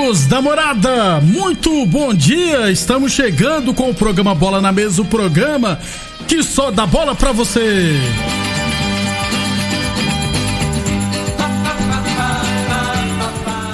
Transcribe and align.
Amigos 0.00 0.24
da 0.24 0.40
morada, 0.40 1.20
muito 1.20 1.84
bom 1.84 2.14
dia. 2.14 2.70
Estamos 2.70 3.12
chegando 3.12 3.74
com 3.74 3.90
o 3.90 3.94
programa 3.94 4.34
Bola 4.34 4.58
na 4.58 4.72
Mesa 4.72 5.02
o 5.02 5.04
programa 5.04 5.78
que 6.26 6.42
só 6.42 6.70
dá 6.70 6.86
bola 6.86 7.14
pra 7.14 7.32
você. 7.32 8.00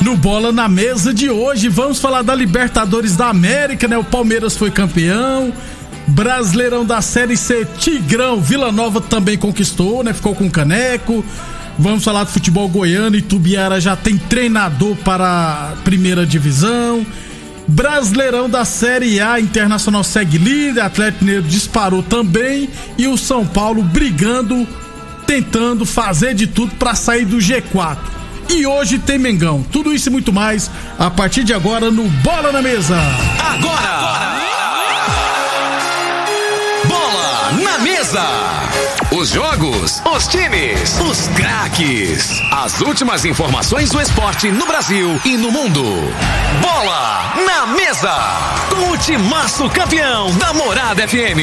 No 0.02 0.16
Bola 0.16 0.50
na 0.50 0.68
Mesa 0.68 1.14
de 1.14 1.30
hoje, 1.30 1.68
vamos 1.68 2.00
falar 2.00 2.22
da 2.22 2.34
Libertadores 2.34 3.14
da 3.16 3.28
América, 3.28 3.86
né? 3.86 3.96
O 3.96 4.02
Palmeiras 4.02 4.56
foi 4.56 4.72
campeão. 4.72 5.52
Brasileirão 6.08 6.84
da 6.84 7.00
Série 7.00 7.36
C, 7.36 7.64
Tigrão, 7.78 8.40
Vila 8.40 8.72
Nova 8.72 9.00
também 9.00 9.38
conquistou, 9.38 10.02
né? 10.02 10.12
Ficou 10.12 10.34
com 10.34 10.50
caneco. 10.50 11.24
Vamos 11.78 12.04
falar 12.04 12.24
do 12.24 12.30
futebol 12.30 12.68
goiano. 12.68 13.16
Itubiara 13.16 13.80
já 13.80 13.94
tem 13.94 14.16
treinador 14.16 14.96
para 14.96 15.72
a 15.72 15.76
primeira 15.82 16.26
divisão. 16.26 17.04
Brasileirão 17.68 18.48
da 18.48 18.64
Série 18.64 19.20
A, 19.20 19.40
Internacional 19.40 20.04
segue 20.04 20.38
líder, 20.38 20.82
Atlético 20.82 21.24
Mineiro 21.24 21.46
disparou 21.46 22.02
também 22.02 22.68
e 22.96 23.08
o 23.08 23.16
São 23.16 23.44
Paulo 23.44 23.82
brigando, 23.82 24.66
tentando 25.26 25.84
fazer 25.84 26.32
de 26.34 26.46
tudo 26.46 26.76
para 26.76 26.94
sair 26.94 27.24
do 27.24 27.38
G4. 27.38 27.98
E 28.48 28.64
hoje 28.64 28.98
tem 28.98 29.18
Mengão. 29.18 29.64
Tudo 29.72 29.92
isso 29.92 30.08
e 30.08 30.12
muito 30.12 30.32
mais 30.32 30.70
a 30.96 31.10
partir 31.10 31.42
de 31.42 31.52
agora 31.52 31.90
no 31.90 32.08
Bola 32.08 32.52
na 32.52 32.62
Mesa. 32.62 32.96
Agora! 33.40 33.88
agora. 33.88 34.36
Bola 36.86 37.52
na 37.64 37.78
Mesa! 37.78 38.65
Os 39.26 39.32
jogos, 39.32 40.02
os 40.04 40.28
times, 40.28 41.00
os 41.00 41.26
craques. 41.26 42.40
As 42.52 42.80
últimas 42.80 43.24
informações 43.24 43.90
do 43.90 44.00
esporte 44.00 44.52
no 44.52 44.64
Brasil 44.66 45.20
e 45.24 45.36
no 45.36 45.50
mundo. 45.50 45.82
Bola 46.62 47.34
na 47.44 47.66
mesa. 47.66 48.14
Com 48.70 48.92
o 48.92 48.96
campeão 49.68 50.32
da 50.36 50.54
Morada 50.54 51.08
FM. 51.08 51.42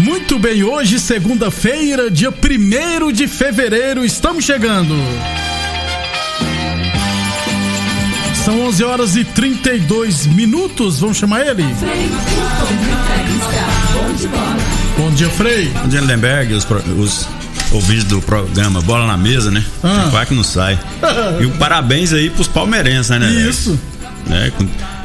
Muito 0.00 0.36
bem, 0.40 0.64
hoje, 0.64 0.98
segunda-feira, 0.98 2.10
dia 2.10 2.30
1 2.30 3.12
de 3.12 3.28
fevereiro, 3.28 4.04
estamos 4.04 4.44
chegando. 4.44 4.96
São 8.48 8.62
11 8.62 8.84
horas 8.84 9.14
e 9.14 9.24
32 9.24 10.26
minutos. 10.26 11.00
Vamos 11.00 11.18
chamar 11.18 11.46
ele? 11.46 11.64
Bom 14.96 15.10
dia, 15.10 15.28
Frei. 15.28 15.66
Bom 15.66 15.86
dia, 15.86 16.00
Lindenberg, 16.00 16.54
os, 16.54 16.66
os 16.98 17.28
ouvintes 17.70 18.04
do 18.04 18.22
programa 18.22 18.80
Bola 18.80 19.06
na 19.06 19.18
Mesa, 19.18 19.50
né? 19.50 19.62
Ah. 19.84 20.24
Que 20.24 20.32
não 20.32 20.42
sai. 20.42 20.78
e 21.38 21.44
o 21.44 21.50
parabéns 21.58 22.14
aí 22.14 22.30
pros 22.30 22.48
palmeirenses, 22.48 23.10
né? 23.10 23.30
Isso. 23.30 23.78
Né? 24.26 24.50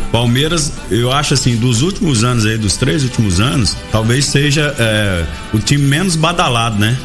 Palmeiras, 0.09 0.71
eu 0.89 1.11
acho 1.11 1.33
assim, 1.33 1.57
dos 1.57 1.81
últimos 1.81 2.23
anos 2.23 2.45
aí, 2.45 2.57
dos 2.57 2.77
três 2.77 3.03
últimos 3.03 3.41
anos, 3.41 3.75
talvez 3.91 4.23
seja 4.23 4.73
é, 4.79 5.25
o 5.53 5.59
time 5.59 5.83
menos 5.83 6.15
badalado, 6.15 6.79
né? 6.79 6.97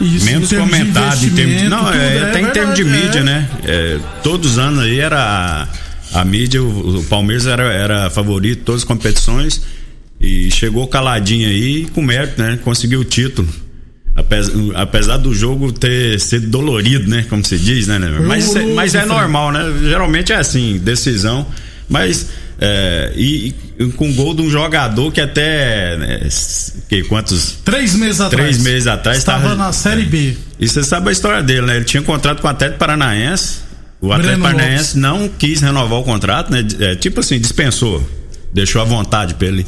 Isso, 0.00 0.24
menos 0.26 0.52
comentado 0.52 1.24
em 1.24 1.30
termos 1.30 1.62
de, 1.62 1.68
não 1.68 1.92
é, 1.92 2.16
é 2.16 2.22
até 2.22 2.40
em 2.40 2.50
termos 2.50 2.74
de 2.74 2.84
mídia, 2.84 3.20
é. 3.20 3.22
né? 3.22 3.48
É, 3.64 3.98
todos 4.22 4.52
os 4.52 4.58
anos 4.58 4.84
aí 4.84 5.00
era 5.00 5.68
a, 6.12 6.20
a 6.20 6.24
mídia, 6.24 6.62
o, 6.62 6.98
o, 6.98 7.04
Palmeiras 7.04 7.46
era, 7.46 7.64
era 7.64 8.10
favorito 8.10 8.64
todas 8.64 8.82
as 8.82 8.84
competições 8.84 9.62
e 10.20 10.50
chegou 10.50 10.86
caladinho 10.86 11.48
aí 11.48 11.86
com 11.86 12.02
mérito, 12.02 12.40
né? 12.40 12.58
Conseguiu 12.62 13.00
o 13.00 13.04
título. 13.04 13.48
Apesar, 14.14 14.52
apesar 14.74 15.16
do 15.18 15.34
jogo 15.34 15.72
ter 15.72 16.18
sido 16.18 16.48
dolorido, 16.48 17.08
né? 17.08 17.26
Como 17.28 17.44
se 17.44 17.58
diz, 17.58 17.86
né? 17.86 17.98
Mas, 18.26 18.54
mas 18.74 18.94
é 18.94 19.04
normal, 19.04 19.52
né? 19.52 19.60
Geralmente 19.82 20.32
é 20.32 20.36
assim, 20.36 20.78
decisão. 20.78 21.46
Mas 21.88 22.26
é, 22.58 23.12
e, 23.14 23.54
e, 23.78 23.86
com 23.92 24.12
gol 24.14 24.34
de 24.34 24.42
um 24.42 24.50
jogador 24.50 25.12
que 25.12 25.20
até. 25.20 25.96
Né, 25.96 26.28
que, 26.88 27.04
quantos? 27.04 27.58
Três 27.64 27.94
meses 27.94 28.20
atrás. 28.20 28.42
Três 28.42 28.62
meses 28.62 28.86
atrás. 28.86 29.18
Estava 29.18 29.42
tava, 29.42 29.54
na 29.54 29.72
Série 29.72 30.02
é, 30.02 30.06
B. 30.06 30.36
E 30.58 30.68
você 30.68 30.82
sabe 30.82 31.10
a 31.10 31.12
história 31.12 31.42
dele, 31.42 31.66
né? 31.66 31.76
Ele 31.76 31.84
tinha 31.84 32.02
contrato 32.02 32.40
com 32.40 32.48
o 32.48 32.50
Atlético 32.50 32.78
Paranaense. 32.78 33.58
O 34.00 34.12
Atlético 34.12 34.42
Paranaense 34.42 34.98
não 34.98 35.28
quis 35.28 35.60
renovar 35.60 35.98
o 35.98 36.04
contrato, 36.04 36.50
né? 36.50 36.66
É, 36.80 36.96
tipo 36.96 37.20
assim, 37.20 37.38
dispensou. 37.38 38.02
Deixou 38.52 38.80
à 38.80 38.84
vontade 38.84 39.34
pra 39.34 39.48
ele. 39.48 39.66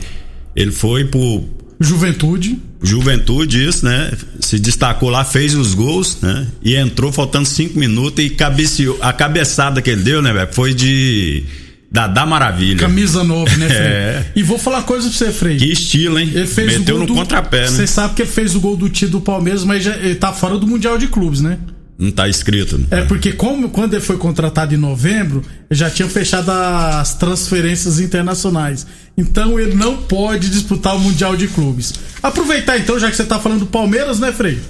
Ele 0.57 0.73
foi 0.73 1.05
pro. 1.05 1.45
Juventude. 1.81 2.59
Juventude, 2.83 3.69
isso, 3.69 3.85
né? 3.85 4.11
Se 4.41 4.59
destacou 4.59 5.11
lá, 5.11 5.25
fez 5.25 5.55
os 5.55 5.75
gols, 5.75 6.19
né? 6.23 6.47
E 6.63 6.75
entrou 6.75 7.13
faltando 7.13 7.47
cinco 7.47 7.79
minutos 7.79 8.25
e 8.25 8.31
cabeceou. 8.31 8.99
A 9.03 9.13
cabeçada 9.13 9.83
que 9.83 9.91
ele 9.91 10.03
deu, 10.03 10.23
né, 10.23 10.33
velho? 10.33 10.49
Foi 10.53 10.73
de 10.73 11.45
Dadá 11.91 12.27
Maravilha. 12.27 12.79
Camisa 12.79 13.25
nova, 13.25 13.57
né, 13.57 13.69
Frei? 13.69 13.79
É. 13.89 14.25
E 14.37 14.43
vou 14.43 14.59
falar 14.59 14.79
uma 14.79 14.83
coisa 14.85 15.09
pra 15.09 15.17
você, 15.17 15.33
Frei. 15.33 15.57
Que 15.57 15.73
estilo, 15.73 16.19
hein? 16.19 16.31
Ele 16.35 16.47
fez 16.47 16.79
Meteu 16.79 16.97
o 16.97 16.99
gol 16.99 17.07
no 17.07 17.15
do... 17.15 17.19
contrapé, 17.19 17.63
né? 17.63 17.67
Você 17.69 17.87
sabe 17.87 18.15
que 18.15 18.23
ele 18.23 18.31
fez 18.31 18.55
o 18.55 18.61
gol 18.61 18.77
do 18.77 18.89
título 18.89 19.21
do 19.21 19.25
Palmeiras, 19.25 19.65
mas 19.65 19.83
já, 19.83 19.97
ele 19.97 20.15
tá 20.15 20.33
fora 20.33 20.59
do 20.59 20.67
Mundial 20.67 20.99
de 20.99 21.07
Clubes, 21.09 21.41
né? 21.41 21.59
Não 21.99 22.13
tá 22.13 22.29
escrito. 22.29 22.79
Não 22.79 22.97
é 22.97 23.03
porque 23.03 23.33
como 23.33 23.71
quando 23.71 23.95
ele 23.95 24.03
foi 24.03 24.17
contratado 24.17 24.73
em 24.73 24.79
novembro, 24.79 25.43
já 25.69 25.91
tinha 25.91 26.09
fechado 26.09 26.51
as 26.51 27.15
transferências 27.15 27.99
internacionais. 27.99 28.87
Então 29.17 29.59
ele 29.59 29.75
não 29.75 29.97
pode 29.97 30.49
disputar 30.49 30.95
o 30.95 31.01
Mundial 31.01 31.37
de 31.37 31.49
Clubes. 31.49 31.93
Aproveitar 32.23 32.79
então, 32.79 33.01
já 33.01 33.11
que 33.11 33.17
você 33.17 33.25
tá 33.25 33.41
falando 33.41 33.61
do 33.61 33.67
Palmeiras, 33.67 34.21
né, 34.21 34.31
Frei? 34.31 34.61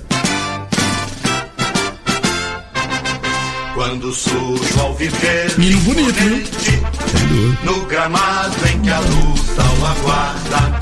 Quando 3.75 4.13
surge 4.13 4.81
ao 4.81 4.95
viver. 4.95 5.59
Menino 5.59 5.81
bonito, 5.83 6.15
viu? 6.15 6.78
No 7.63 7.85
gramado 7.87 8.57
em 8.69 8.81
que 8.81 8.91
a 8.91 8.99
luz 9.01 9.49
o 9.59 9.87
aguarda. 9.87 10.81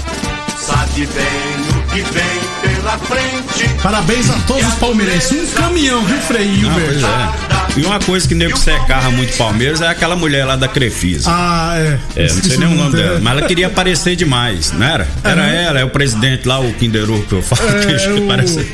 Sabe 0.59 1.07
bem 1.07 1.79
o 1.79 1.83
que 1.93 2.01
vem 2.13 2.75
pela 2.75 2.99
frente. 2.99 3.83
Parabéns 3.83 4.31
a 4.31 4.39
todos 4.47 4.67
os 4.67 4.75
palmeirenses. 4.75 5.53
Um 5.53 5.55
caminhão, 5.55 6.05
viu, 6.05 6.19
Freio, 6.23 6.71
velho? 6.71 7.07
É. 7.07 7.81
E 7.81 7.85
uma 7.85 8.01
coisa 8.01 8.27
que 8.27 8.35
nego 8.35 8.57
secarra 8.57 9.11
muito 9.11 9.37
Palmeiras 9.37 9.83
é 9.83 9.89
aquela 9.89 10.17
mulher 10.17 10.47
lá 10.47 10.57
da 10.57 10.67
Crefisa. 10.67 11.31
Ah, 11.31 11.75
é. 11.77 11.99
É, 12.17 12.33
não 12.33 12.43
sei 12.43 12.57
nem 12.57 12.69
o 12.69 12.75
nome 12.75 12.97
dela. 12.97 13.21
Mas 13.21 13.39
ela 13.39 13.47
queria 13.47 13.67
aparecer 13.67 14.17
demais, 14.17 14.73
não 14.73 14.87
era? 14.87 15.07
Era 15.23 15.43
uhum. 15.43 15.49
ela, 15.49 15.81
é 15.81 15.85
o 15.85 15.91
presidente 15.91 16.49
lá, 16.49 16.59
o 16.59 16.73
Kinderu 16.73 17.23
que 17.29 17.35
eu 17.35 17.43
falo, 17.43 17.69
é, 17.69 17.85
que 17.99 18.09
o... 18.09 18.27
parece. 18.27 18.67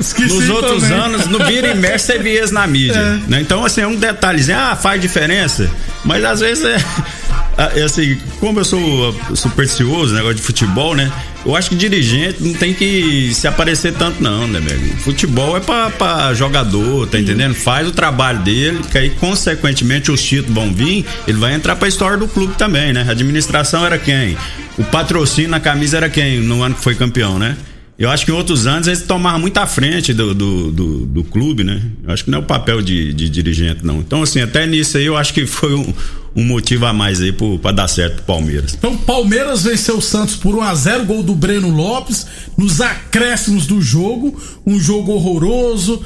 Esqueci 0.00 0.34
Nos 0.34 0.48
outros 0.48 0.82
também. 0.82 0.98
anos, 0.98 1.26
no 1.26 1.38
vira 1.44 1.68
e 1.68 1.74
mexe, 1.74 2.06
você 2.06 2.18
via 2.18 2.46
na 2.46 2.66
mídia. 2.66 2.98
É. 2.98 3.30
Né? 3.30 3.40
Então, 3.42 3.64
assim, 3.64 3.82
é 3.82 3.86
um 3.86 3.94
detalhezinho, 3.94 4.58
ah, 4.58 4.74
faz 4.74 5.00
diferença. 5.00 5.70
Mas 6.04 6.24
às 6.24 6.40
vezes 6.40 6.64
é. 6.64 6.76
é 7.76 7.82
assim, 7.82 8.18
como 8.40 8.60
eu 8.60 8.64
sou 8.64 9.14
supersticioso, 9.34 10.14
negócio 10.14 10.36
de 10.36 10.42
futebol, 10.42 10.94
né? 10.94 11.12
Eu 11.44 11.54
acho 11.54 11.70
que 11.70 11.76
dirigente 11.76 12.42
não 12.42 12.54
tem 12.54 12.72
que 12.72 13.32
se 13.34 13.46
aparecer 13.46 13.92
tanto, 13.94 14.22
não, 14.22 14.46
né, 14.46 14.60
meu 14.60 14.74
amigo? 14.74 14.96
Futebol 14.98 15.56
é 15.56 15.60
pra, 15.60 15.90
pra 15.90 16.34
jogador, 16.34 17.06
tá 17.06 17.18
entendendo? 17.18 17.54
Faz 17.54 17.86
o 17.86 17.92
trabalho 17.92 18.38
dele, 18.40 18.80
que 18.90 18.96
aí, 18.96 19.10
consequentemente, 19.10 20.10
os 20.10 20.22
títulos 20.22 20.54
vão 20.54 20.72
vir, 20.72 21.04
ele 21.26 21.38
vai 21.38 21.54
entrar 21.54 21.76
pra 21.76 21.88
história 21.88 22.16
do 22.16 22.28
clube 22.28 22.54
também, 22.56 22.92
né? 22.92 23.04
A 23.06 23.12
administração 23.12 23.84
era 23.84 23.98
quem? 23.98 24.36
O 24.78 24.84
patrocínio 24.84 25.50
na 25.50 25.60
camisa 25.60 25.98
era 25.98 26.08
quem 26.08 26.40
no 26.40 26.62
ano 26.62 26.74
que 26.74 26.82
foi 26.82 26.94
campeão, 26.94 27.38
né? 27.38 27.56
Eu 28.00 28.08
acho 28.08 28.24
que 28.24 28.32
em 28.32 28.34
outros 28.34 28.66
anos 28.66 28.88
eles 28.88 29.02
tomavam 29.02 29.40
muito 29.40 29.58
à 29.58 29.66
frente 29.66 30.14
do, 30.14 30.34
do, 30.34 30.72
do, 30.72 31.06
do 31.06 31.22
clube, 31.22 31.62
né? 31.62 31.82
Eu 32.02 32.10
acho 32.10 32.24
que 32.24 32.30
não 32.30 32.38
é 32.38 32.40
o 32.40 32.44
papel 32.46 32.80
de, 32.80 33.12
de, 33.12 33.28
dirigente, 33.28 33.84
não. 33.84 33.98
Então, 33.98 34.22
assim, 34.22 34.40
até 34.40 34.66
nisso 34.66 34.96
aí 34.96 35.04
eu 35.04 35.18
acho 35.18 35.34
que 35.34 35.44
foi 35.44 35.74
um, 35.74 35.92
um 36.34 36.42
motivo 36.42 36.86
a 36.86 36.94
mais 36.94 37.20
aí 37.20 37.30
para 37.30 37.72
dar 37.72 37.88
certo 37.88 38.14
pro 38.14 38.24
Palmeiras. 38.24 38.72
Então, 38.72 38.96
Palmeiras 38.96 39.64
venceu 39.64 39.98
o 39.98 40.00
Santos 40.00 40.34
por 40.34 40.54
1x0, 40.54 41.04
gol 41.04 41.22
do 41.22 41.34
Breno 41.34 41.68
Lopes, 41.68 42.26
nos 42.56 42.80
acréscimos 42.80 43.66
do 43.66 43.82
jogo, 43.82 44.40
um 44.66 44.80
jogo 44.80 45.12
horroroso. 45.12 46.02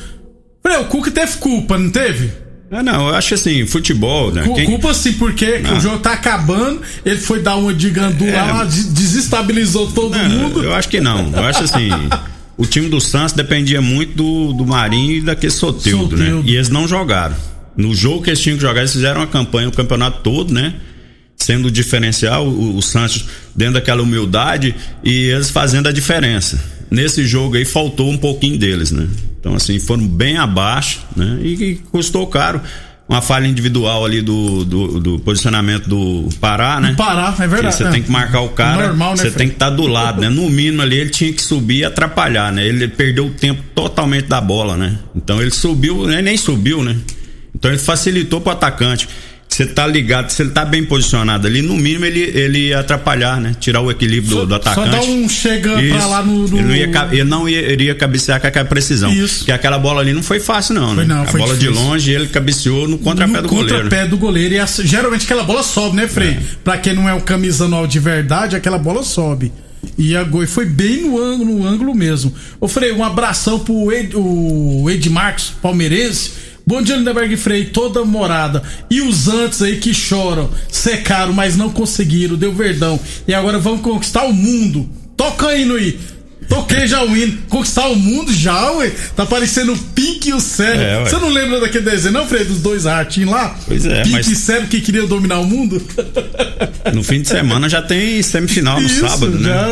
o 0.65 0.85
Cuca 0.87 1.13
teve 1.13 1.37
culpa, 1.37 1.79
não 1.79 1.91
teve? 1.91 2.33
Ah, 2.75 2.83
não, 2.83 3.09
eu 3.09 3.15
acho 3.15 3.35
assim, 3.35 3.65
futebol, 3.67 4.33
né? 4.33 4.43
Quem... 4.53 4.67
Culpa 4.67 4.93
sim, 4.93 5.13
porque 5.13 5.63
o 5.77 5.81
jogo 5.81 5.99
tá 5.99 6.13
acabando, 6.13 6.83
ele 7.05 7.19
foi 7.19 7.41
dar 7.41 7.55
uma 7.55 7.73
de 7.73 7.89
gandu 7.89 8.25
é... 8.25 8.33
lá, 8.33 8.65
desestabilizou 8.65 9.93
todo 9.93 10.17
não, 10.17 10.29
mundo. 10.29 10.65
Eu 10.65 10.75
acho 10.75 10.89
que 10.89 11.01
não. 11.01 11.31
Eu 11.31 11.45
acho 11.45 11.63
assim. 11.63 11.89
o 12.59 12.67
time 12.67 12.89
do 12.89 13.01
Santos 13.01 13.33
dependia 13.33 13.81
muito 13.81 14.17
do, 14.17 14.53
do 14.53 14.67
Marinho 14.67 15.13
e 15.13 15.21
daquele 15.21 15.53
Soteudo, 15.53 16.17
né? 16.17 16.43
E 16.45 16.57
eles 16.57 16.69
não 16.69 16.89
jogaram. 16.89 17.37
No 17.77 17.95
jogo 17.95 18.23
que 18.23 18.31
eles 18.31 18.41
tinham 18.41 18.57
que 18.57 18.63
jogar, 18.63 18.81
eles 18.81 18.93
fizeram 18.93 19.21
uma 19.21 19.27
campanha 19.29 19.69
o 19.69 19.73
campeonato 19.73 20.23
todo, 20.23 20.53
né? 20.53 20.75
Sendo 21.37 21.69
o 21.69 21.71
diferencial, 21.71 22.45
o, 22.45 22.77
o 22.77 22.83
Santos 22.83 23.25
dentro 23.55 23.75
daquela 23.75 24.03
humildade 24.03 24.75
e 25.05 25.27
eles 25.27 25.49
fazendo 25.49 25.89
a 25.89 25.93
diferença. 25.93 26.59
Nesse 26.91 27.25
jogo 27.25 27.57
aí 27.57 27.65
faltou 27.65 28.11
um 28.11 28.19
pouquinho 28.19 28.59
deles, 28.59 28.91
né? 28.91 29.07
Então, 29.45 29.55
assim, 29.55 29.79
foram 29.79 30.09
bem 30.09 30.39
abaixo, 30.39 31.01
né? 31.15 31.39
E, 31.43 31.53
e 31.53 31.75
custou 31.93 32.27
caro 32.27 32.63
uma 33.07 33.21
falha 33.21 33.47
individual 33.47 34.03
ali 34.07 34.23
do, 34.23 34.65
do, 34.65 34.99
do, 35.01 35.19
posicionamento 35.19 35.87
do 35.87 36.31
Pará, 36.41 36.81
né? 36.81 36.93
Do 36.93 36.97
Pará, 36.97 37.35
é 37.39 37.47
verdade. 37.47 37.75
você 37.75 37.85
é. 37.85 37.91
tem 37.91 38.03
que 38.03 38.11
marcar 38.11 38.41
o 38.41 38.49
cara, 38.49 38.87
Normal, 38.87 39.11
né, 39.11 39.17
você 39.19 39.31
tem 39.31 39.49
que 39.49 39.53
estar 39.53 39.69
tá 39.69 39.77
do 39.77 39.87
lado, 39.87 40.23
né? 40.23 40.31
No 40.31 40.49
mínimo 40.49 40.81
ali 40.81 40.97
ele 40.97 41.11
tinha 41.11 41.31
que 41.31 41.43
subir 41.43 41.81
e 41.81 41.85
atrapalhar, 41.85 42.51
né? 42.51 42.67
Ele 42.67 42.89
perdeu 42.89 43.27
o 43.27 43.31
tempo 43.31 43.63
totalmente 43.75 44.29
da 44.29 44.41
bola, 44.41 44.79
né? 44.79 44.99
Então 45.15 45.43
ele 45.43 45.51
subiu, 45.51 46.07
né? 46.07 46.23
nem 46.23 46.39
subiu, 46.39 46.83
né? 46.83 46.97
Então 47.55 47.71
ele 47.71 47.79
facilitou 47.79 48.41
pro 48.41 48.53
atacante 48.53 49.07
você 49.55 49.67
tá 49.67 49.87
ligado, 49.87 50.31
se 50.31 50.43
ele 50.43 50.51
tá 50.51 50.65
bem 50.65 50.85
posicionado 50.85 51.47
ali, 51.47 51.63
no 51.63 51.75
mínimo 51.75 52.05
ele, 52.05 52.21
ele 52.21 52.59
ia 52.69 52.81
atrapalhar, 52.81 53.41
né? 53.41 53.55
Tirar 53.61 53.81
o 53.81 53.91
equilíbrio 53.91 54.33
só, 54.33 54.41
do, 54.41 54.47
do, 54.47 54.55
atacante. 54.57 54.91
Só 54.91 54.97
dar 54.97 55.03
um 55.03 55.29
chega 55.29 55.81
Isso. 55.81 55.97
pra 55.97 56.07
lá 56.07 56.23
no. 56.23 56.49
no... 56.49 56.59
Ele 56.59 56.63
não, 56.63 56.75
ia, 56.75 57.09
ele 57.13 57.25
não 57.25 57.49
ia, 57.49 57.73
iria 57.73 57.95
cabecear 57.95 58.41
com 58.41 58.49
aquela 58.49 58.65
precisão. 58.65 59.13
Isso. 59.13 59.39
Porque 59.39 59.53
aquela 59.53 59.79
bola 59.79 60.01
ali 60.01 60.13
não 60.13 60.25
foi 60.25 60.41
fácil, 60.41 60.75
não, 60.75 60.93
né? 60.95 61.05
Foi 61.05 61.05
não, 61.07 61.23
a 61.23 61.25
bola 61.25 61.57
difícil. 61.57 61.73
de 61.73 61.79
longe, 61.79 62.11
ele 62.11 62.27
cabeceou 62.27 62.89
no 62.89 62.99
contrapé 62.99 63.41
do 63.43 63.49
goleiro. 63.49 63.77
No 63.77 63.83
contrapé 63.83 64.07
do 64.09 64.19
goleiro. 64.19 64.55
E 64.55 64.59
a, 64.59 64.67
geralmente 64.67 65.25
aquela 65.25 65.45
bola 65.45 65.63
sobe, 65.63 65.97
né, 65.97 66.09
Frei? 66.09 66.31
É. 66.31 66.41
Pra 66.65 66.77
quem 66.77 66.93
não 66.93 67.09
é 67.09 67.15
o 67.15 67.21
camisa 67.21 67.69
nova 67.69 67.87
de 67.87 68.01
verdade, 68.01 68.57
aquela 68.57 68.79
bola 68.79 69.05
sobe. 69.05 69.53
E 69.97 70.17
a 70.17 70.25
Goi 70.25 70.47
foi 70.47 70.65
bem 70.65 71.03
no 71.03 71.23
ângulo, 71.23 71.59
no 71.59 71.67
ângulo 71.67 71.95
mesmo. 71.95 72.35
Ô 72.59 72.67
Frei, 72.67 72.91
um 72.91 73.05
abração 73.05 73.61
pro 73.61 73.93
Ed, 73.93 74.17
o 74.17 74.91
Ed 74.91 75.09
Marcos, 75.11 75.53
palmeirense 75.63 76.44
Bom 76.67 76.81
dia, 76.81 76.97
Lindeberg 76.97 77.37
Frei, 77.37 77.67
toda 77.67 78.05
morada. 78.05 78.63
E 78.91 79.03
os 79.03 79.29
antes 79.29 79.61
aí 79.61 79.77
que 79.77 79.93
choram, 79.93 80.51
secaram, 80.71 81.33
mas 81.33 81.57
não 81.57 81.69
conseguiram, 81.69 82.37
deu 82.37 82.53
verdão. 82.53 82.99
E 83.29 83.35
agora 83.35 83.59
vão 83.59 83.79
conquistar 83.79 84.25
o 84.25 84.33
mundo. 84.33 84.89
Toca 85.17 85.49
aí. 85.49 85.99
Toquei 86.49 86.87
já 86.87 87.03
o 87.03 87.17
hino. 87.17 87.39
Conquistar 87.49 87.87
o 87.89 87.97
mundo 87.97 88.33
já, 88.33 88.71
ué. 88.73 88.93
Tá 89.17 89.27
parecendo 89.27 89.73
o 89.73 89.79
Pink 89.79 90.29
e 90.29 90.33
o 90.33 90.41
Cérebro. 90.41 90.85
É, 90.85 91.05
Você 91.05 91.17
não 91.17 91.29
lembra 91.29 91.61
daquele 91.61 91.85
desenho, 91.85 92.15
não, 92.15 92.27
Frei? 92.27 92.45
Dos 92.45 92.61
dois 92.61 92.85
ratinhos 92.85 93.31
lá? 93.31 93.57
Pois 93.67 93.85
é. 93.85 94.03
Pink 94.03 94.13
mas... 94.13 94.29
e 94.29 94.37
Cérebro 94.37 94.69
que 94.69 94.81
queria 94.81 95.07
dominar 95.07 95.41
o 95.41 95.47
mundo? 95.47 95.83
No 96.93 97.03
fim 97.03 97.21
de 97.23 97.29
semana 97.29 97.69
já 97.69 97.83
tem 97.83 98.23
semifinal 98.23 98.81
no 98.81 98.87
Isso, 98.87 99.01
sábado, 99.01 99.39
né? 99.39 99.49
Já 99.49 99.69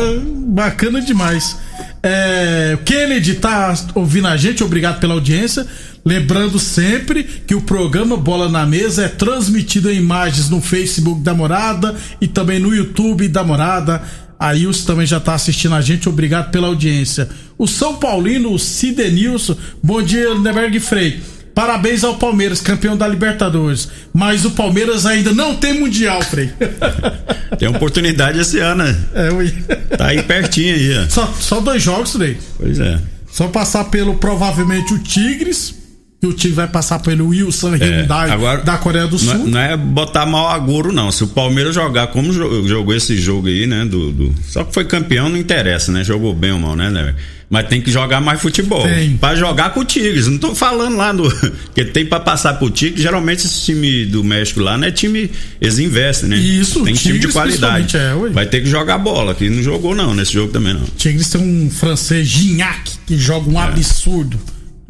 bacana 0.47 1.01
demais. 1.01 1.57
É, 2.01 2.77
Kennedy 2.83 3.35
tá 3.35 3.73
ouvindo 3.95 4.27
a 4.27 4.35
gente, 4.35 4.63
obrigado 4.63 4.99
pela 4.99 5.13
audiência. 5.13 5.65
Lembrando 6.05 6.59
sempre 6.59 7.23
que 7.23 7.55
o 7.55 7.61
programa 7.61 8.17
Bola 8.17 8.49
na 8.49 8.65
Mesa 8.65 9.05
é 9.05 9.07
transmitido 9.07 9.89
em 9.89 9.97
imagens 9.97 10.49
no 10.49 10.61
Facebook 10.61 11.21
da 11.21 11.33
Morada 11.33 11.95
e 12.19 12.27
também 12.27 12.59
no 12.59 12.75
YouTube 12.75 13.27
da 13.29 13.43
Morada. 13.43 14.01
A 14.37 14.53
Ilse 14.53 14.85
também 14.85 15.05
já 15.05 15.17
está 15.17 15.33
assistindo 15.33 15.75
a 15.75 15.79
gente, 15.79 16.09
obrigado 16.09 16.51
pela 16.51 16.67
audiência. 16.67 17.29
O 17.57 17.65
São 17.65 17.95
Paulino, 17.95 18.51
o 18.51 18.59
Cidenilson, 18.59 19.55
bom 19.81 20.01
dia, 20.01 20.33
Lindeberg 20.33 20.77
Frei. 20.81 21.21
Parabéns 21.55 22.03
ao 22.03 22.17
Palmeiras, 22.17 22.59
campeão 22.59 22.97
da 22.97 23.07
Libertadores. 23.07 23.87
Mas 24.11 24.43
o 24.43 24.51
Palmeiras 24.51 25.05
ainda 25.05 25.31
não 25.31 25.55
tem 25.55 25.79
Mundial, 25.79 26.21
Frei. 26.21 26.51
Tem 27.59 27.67
oportunidade 27.67 28.39
esse 28.39 28.57
ano, 28.57 28.83
né? 28.83 28.97
É, 29.13 29.31
ui. 29.31 29.51
Tá 29.95 30.07
aí 30.07 30.23
pertinho 30.23 30.73
aí, 30.73 30.97
ó. 30.97 31.07
Só, 31.07 31.31
só 31.39 31.61
dois 31.61 31.83
jogos, 31.83 32.13
Frei. 32.13 32.35
Pois 32.57 32.79
é. 32.79 32.99
Só 33.31 33.47
passar 33.47 33.85
pelo, 33.85 34.15
provavelmente, 34.15 34.91
o 34.91 34.97
Tigres 34.97 35.82
que 36.23 36.27
o 36.27 36.31
time 36.31 36.53
vai 36.53 36.69
passar 36.69 36.99
pelo 36.99 37.27
Wilson 37.27 37.75
é, 37.75 37.79
Hyundai 37.79 38.31
agora, 38.31 38.61
da 38.61 38.77
Coreia 38.77 39.05
do 39.05 39.19
Sul. 39.19 39.39
Não, 39.39 39.47
não, 39.47 39.59
é 39.59 39.75
botar 39.75 40.25
mal 40.25 40.47
agouro, 40.47 40.93
não. 40.93 41.11
Se 41.11 41.21
o 41.25 41.27
Palmeiras 41.27 41.75
jogar 41.75 42.07
como 42.07 42.31
jogou 42.31 42.95
esse 42.95 43.17
jogo 43.17 43.47
aí, 43.47 43.67
né? 43.67 43.83
Do, 43.83 44.09
do, 44.09 44.35
só 44.47 44.63
que 44.63 44.73
foi 44.73 44.85
campeão, 44.85 45.27
não 45.27 45.35
interessa, 45.35 45.91
né? 45.91 46.01
Jogou 46.01 46.33
bem 46.33 46.53
ou 46.53 46.59
mal, 46.59 46.77
né, 46.77 46.89
né? 46.89 47.13
Mas 47.49 47.67
tem 47.67 47.81
que 47.81 47.91
jogar 47.91 48.21
mais 48.21 48.41
futebol. 48.41 48.83
Tem. 48.83 49.17
Pra 49.17 49.35
jogar 49.35 49.73
com 49.73 49.81
o 49.81 49.85
Tigres. 49.85 50.27
Não 50.27 50.37
tô 50.37 50.55
falando 50.55 50.95
lá 50.95 51.11
do. 51.11 51.29
que 51.75 51.83
tem 51.83 52.05
pra 52.05 52.21
passar 52.21 52.53
pro 52.53 52.69
Tigres. 52.69 53.03
Geralmente 53.03 53.45
esse 53.45 53.65
time 53.65 54.05
do 54.05 54.23
México 54.23 54.61
lá 54.61 54.77
não 54.77 54.87
é 54.87 54.91
time. 54.91 55.29
Eles 55.59 55.77
investem, 55.77 56.29
né? 56.29 56.37
Isso, 56.37 56.85
Tem 56.85 56.93
time 56.93 57.19
de 57.19 57.27
qualidade. 57.27 57.97
É, 57.97 58.15
Vai 58.31 58.45
ter 58.45 58.61
que 58.61 58.69
jogar 58.69 58.97
bola, 58.97 59.35
que 59.35 59.49
não 59.49 59.61
jogou 59.61 59.93
não 59.93 60.15
nesse 60.15 60.31
jogo 60.31 60.53
também 60.53 60.73
não. 60.73 60.85
Tigres 60.97 61.29
tem 61.29 61.41
um 61.41 61.69
francês 61.69 62.25
Gignac 62.25 62.91
que 63.05 63.17
joga 63.17 63.49
um 63.49 63.59
é. 63.59 63.63
absurdo. 63.65 64.39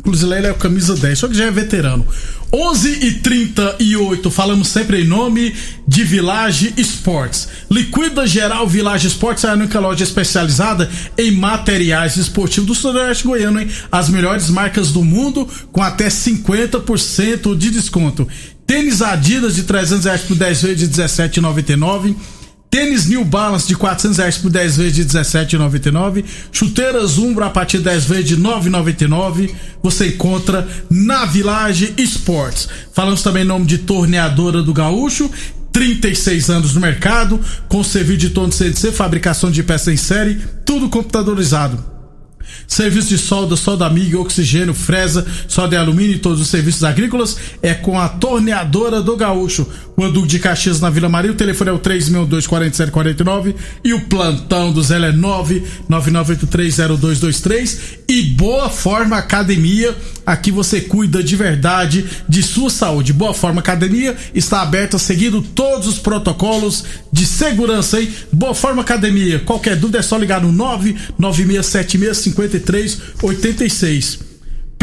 Inclusive 0.06 0.36
ele 0.36 0.48
é 0.48 0.52
o 0.52 0.56
camisa 0.56 0.96
10, 0.96 1.18
só 1.18 1.28
que 1.30 1.34
já 1.34 1.46
é 1.46 1.52
veterano. 1.52 2.06
11 2.52 3.06
e 3.08 3.12
38 3.14 4.30
falamos 4.30 4.68
sempre 4.68 5.02
em 5.02 5.08
nome 5.08 5.56
de 5.88 6.04
Village 6.04 6.74
Esportes. 6.78 7.48
Liquida 7.72 8.28
Geral 8.28 8.68
Village 8.68 9.08
Esportes 9.08 9.46
é 9.46 9.50
a 9.50 9.54
única 9.54 9.80
loja 9.80 10.04
especializada 10.04 10.88
em 11.18 11.32
materiais 11.32 12.18
esportivos 12.18 12.68
do 12.68 12.76
Sudoeste 12.76 13.24
Goiano, 13.24 13.60
hein? 13.60 13.70
As 13.92 14.10
melhores 14.10 14.50
marcas 14.50 14.92
do 14.92 15.04
mundo 15.04 15.48
com 15.72 15.82
até 15.82 16.10
50% 16.10 17.58
de 17.58 17.72
desconto. 17.72 18.28
Tênis 18.68 19.02
Adidas 19.02 19.56
de 19.56 19.64
300 19.64 20.06
reais 20.06 20.22
por 20.22 20.36
10 20.36 20.62
vezes 20.62 20.90
de 20.90 21.02
17,99. 21.02 22.16
Tênis 22.74 23.06
New 23.06 23.24
Balance 23.24 23.68
de 23.68 23.76
400 23.76 24.18
reais 24.18 24.38
por 24.40 24.50
10 24.50 24.78
vezes 24.78 24.96
de 24.96 25.06
17,99. 25.06 26.26
Chuteiras 26.52 27.20
Umbro 27.20 27.46
a 27.46 27.52
partir 27.52 27.78
de 27.78 27.84
10 27.84 28.06
vezes 28.06 28.26
de 28.26 28.38
9,99. 28.38 29.54
Você 29.84 30.08
encontra 30.08 30.68
na 30.90 31.24
Village 31.24 31.94
Esportes. 32.00 32.68
Falamos 32.92 33.22
também 33.22 33.44
em 33.44 33.48
nome 33.48 33.68
de 33.68 33.78
Torneadora 33.78 34.64
do 34.64 34.74
Gaúcho. 34.74 35.30
36 35.72 36.50
anos 36.50 36.74
no 36.74 36.82
mercado, 36.82 37.40
com 37.70 37.84
serviço 37.84 38.18
de 38.18 38.30
torno 38.32 38.52
CNC, 38.52 38.92
fabricação 38.92 39.52
de 39.52 39.62
peças 39.62 39.94
em 39.94 39.98
série, 39.98 40.42
tudo 40.66 40.90
computadorizado 40.90 41.93
Serviço 42.68 43.10
de 43.10 43.18
solda, 43.18 43.56
solda 43.56 43.86
amiga, 43.86 44.20
oxigênio, 44.20 44.74
fresa, 44.74 45.26
solda 45.48 45.76
e 45.76 45.78
alumínio 45.78 46.16
e 46.16 46.20
todos 46.20 46.42
os 46.42 46.48
serviços 46.48 46.84
agrícolas 46.84 47.38
é 47.62 47.74
com 47.74 48.00
a 48.00 48.10
torneadora 48.10 49.02
do 49.02 49.16
Gaúcho. 49.16 49.68
O 49.96 50.10
Duque 50.10 50.28
de 50.28 50.40
Caxias 50.40 50.82
na 50.82 50.90
Vila 50.90 51.08
Maria, 51.08 51.32
o 51.32 51.36
telefone 51.36 51.70
é 51.70 51.74
o 51.74 51.78
3624749 51.78 53.54
e 53.84 53.94
o 53.94 54.02
plantão 54.02 54.74
do 54.74 54.82
Zé 54.82 54.98
é 54.98 55.12
999830223 55.12 57.78
e 58.10 58.24
Boa 58.24 58.72
Forma 58.72 59.18
Academia, 59.18 59.96
aqui 60.26 60.50
você 60.52 60.82
cuida 60.82 61.24
de 61.24 61.36
verdade 61.36 62.06
de 62.28 62.42
sua 62.42 62.72
saúde. 62.72 63.14
Boa 63.14 63.36
Forma 63.36 63.60
Academia 63.60 64.18
está 64.34 64.64
aberta 64.64 64.98
seguindo 64.98 65.44
todos 65.44 65.88
os 65.88 66.00
protocolos 66.00 66.84
de 67.12 67.28
segurança, 67.28 68.02
hein? 68.02 68.10
Boa 68.32 68.56
Forma 68.56 68.82
Academia, 68.82 69.38
qualquer 69.40 69.76
dúvida 69.76 70.00
é 70.00 70.02
só 70.02 70.18
ligar 70.18 70.42
no 70.42 70.52
99676 72.60 73.00
5386. 73.20 74.34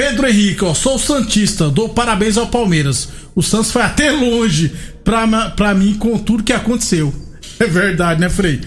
Pedro 0.01 0.27
Henrique, 0.27 0.65
ó, 0.65 0.73
sou 0.73 0.99
Santista, 0.99 1.69
dou 1.69 1.91
parabéns 1.91 2.39
ao 2.39 2.47
Palmeiras. 2.47 3.11
O 3.35 3.43
Santos 3.43 3.71
foi 3.71 3.83
até 3.83 4.11
longe 4.11 4.73
pra, 5.05 5.51
pra 5.51 5.75
mim 5.75 5.95
com 5.95 6.17
tudo 6.19 6.43
que 6.43 6.53
aconteceu. 6.53 7.15
É 7.61 7.67
verdade, 7.67 8.19
né, 8.19 8.31
Frei? 8.31 8.59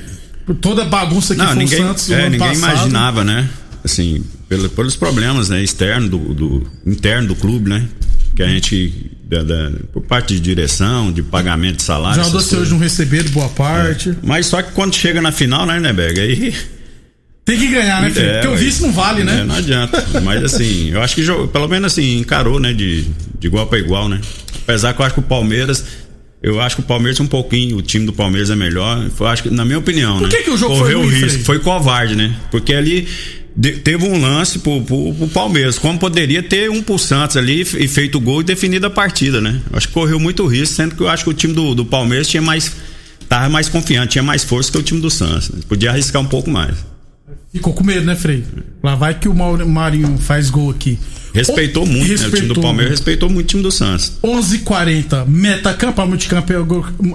Por 0.45 0.53
toda 0.53 0.83
a 0.83 0.85
bagunça 0.85 1.33
que 1.33 1.39
Não, 1.41 1.47
foi 1.47 1.55
ninguém, 1.55 1.79
o 1.83 1.87
Santos. 1.87 2.11
É, 2.11 2.29
ninguém 2.29 2.47
passado. 2.47 2.73
imaginava, 2.73 3.23
né? 3.23 3.49
Assim, 3.83 4.23
pelo, 4.47 4.69
pelos 4.69 4.95
problemas 4.95 5.49
né, 5.49 5.63
externo 5.63 6.09
do, 6.09 6.19
do, 6.31 6.71
interno 6.85 7.29
do 7.29 7.35
clube, 7.35 7.67
né? 7.67 7.87
Que 8.35 8.43
a 8.43 8.47
gente, 8.47 9.11
da, 9.23 9.41
da, 9.41 9.71
por 9.91 10.03
parte 10.03 10.35
de 10.35 10.39
direção, 10.39 11.11
de 11.11 11.23
pagamento 11.23 11.77
de 11.77 11.83
salário. 11.83 12.23
Já 12.23 12.29
você 12.29 12.55
hoje 12.55 12.69
não 12.69 12.77
receber 12.77 13.27
boa 13.29 13.49
parte. 13.49 14.11
É. 14.11 14.15
Mas 14.21 14.45
só 14.45 14.61
que 14.61 14.71
quando 14.73 14.93
chega 14.93 15.19
na 15.19 15.31
final, 15.31 15.65
né, 15.65 15.79
Neberg? 15.79 16.19
Aí 16.19 16.53
tem 17.45 17.57
que 17.57 17.67
ganhar, 17.67 18.01
né, 18.01 18.09
filho? 18.09 18.25
É, 18.25 18.33
Porque 18.41 18.47
o 18.47 18.57
vice 18.57 18.81
não 18.81 18.91
vale, 18.91 19.23
né? 19.23 19.41
É, 19.41 19.43
não 19.43 19.55
adianta. 19.55 20.21
Mas 20.23 20.43
assim, 20.43 20.91
eu 20.91 21.01
acho 21.01 21.15
que 21.15 21.25
pelo 21.51 21.67
menos 21.67 21.91
assim, 21.91 22.17
encarou, 22.17 22.59
né? 22.59 22.73
De, 22.73 23.01
de 23.39 23.47
igual 23.47 23.67
para 23.67 23.79
igual, 23.79 24.07
né? 24.07 24.21
Apesar 24.63 24.93
que 24.93 25.01
eu 25.01 25.05
acho 25.05 25.15
que 25.15 25.19
o 25.19 25.23
Palmeiras. 25.23 25.83
Eu 26.41 26.59
acho 26.59 26.75
que 26.75 26.81
o 26.81 26.85
Palmeiras 26.85 27.19
um 27.21 27.27
pouquinho, 27.27 27.77
o 27.77 27.81
time 27.81 28.05
do 28.05 28.11
Palmeiras 28.11 28.49
é 28.49 28.55
melhor. 28.55 29.09
Eu 29.17 29.27
acho 29.27 29.43
que, 29.43 29.49
na 29.49 29.63
minha 29.63 29.79
opinião, 29.79 30.17
Por 30.17 30.27
né? 30.27 30.29
que, 30.29 30.43
que 30.43 30.49
o 30.49 30.57
jogo 30.57 30.77
Correu 30.77 30.99
foi 30.99 31.09
ruim, 31.09 31.21
risco, 31.21 31.43
Foi 31.45 31.59
covarde, 31.59 32.15
né? 32.15 32.35
Porque 32.51 32.73
ali 32.73 33.07
de, 33.55 33.73
teve 33.73 34.05
um 34.05 34.19
lance 34.19 34.59
pro, 34.59 34.81
pro, 34.81 35.13
pro, 35.13 35.27
Palmeiras, 35.27 35.77
como 35.77 35.99
poderia 35.99 36.41
ter 36.41 36.69
um 36.69 36.81
pro 36.81 36.97
Santos 36.97 37.37
ali 37.37 37.61
e 37.61 37.87
feito 37.87 38.17
o 38.17 38.21
gol 38.21 38.41
e 38.41 38.43
definido 38.43 38.87
a 38.87 38.89
partida, 38.89 39.39
né? 39.39 39.61
Eu 39.71 39.77
acho 39.77 39.87
que 39.87 39.93
correu 39.93 40.19
muito 40.19 40.45
risco, 40.45 40.75
sendo 40.75 40.95
que 40.95 41.01
eu 41.01 41.07
acho 41.07 41.23
que 41.23 41.29
o 41.29 41.33
time 41.33 41.53
do, 41.53 41.75
do 41.75 41.85
Palmeiras 41.85 42.27
tinha 42.27 42.41
mais. 42.41 42.73
tava 43.29 43.47
mais 43.49 43.69
confiante, 43.69 44.13
tinha 44.13 44.23
mais 44.23 44.43
força 44.43 44.71
que 44.71 44.77
o 44.77 44.83
time 44.83 44.99
do 44.99 45.09
Santos. 45.09 45.49
Né? 45.49 45.61
Podia 45.67 45.91
arriscar 45.91 46.21
um 46.21 46.25
pouco 46.25 46.49
mais. 46.49 46.92
Ficou 47.53 47.71
com 47.71 47.83
medo, 47.83 48.03
né, 48.03 48.15
Frei? 48.15 48.43
Lá 48.81 48.95
vai 48.95 49.17
que 49.17 49.29
o 49.29 49.33
Marinho 49.33 50.17
faz 50.17 50.49
gol 50.49 50.71
aqui. 50.71 50.97
Respeitou 51.33 51.85
muito, 51.85 52.09
respeitou, 52.09 52.29
né? 52.31 52.37
O 52.37 52.41
time 52.41 52.53
do 52.53 52.61
Palmeiras 52.61 52.91
respeitou 52.91 53.29
muito 53.29 53.45
o 53.45 53.49
time 53.49 53.63
do 53.63 53.71
Santos. 53.71 54.13
11:40 54.23 55.25
Metacampo, 55.27 56.01
a 56.01 56.05
Multicamp, 56.05 56.49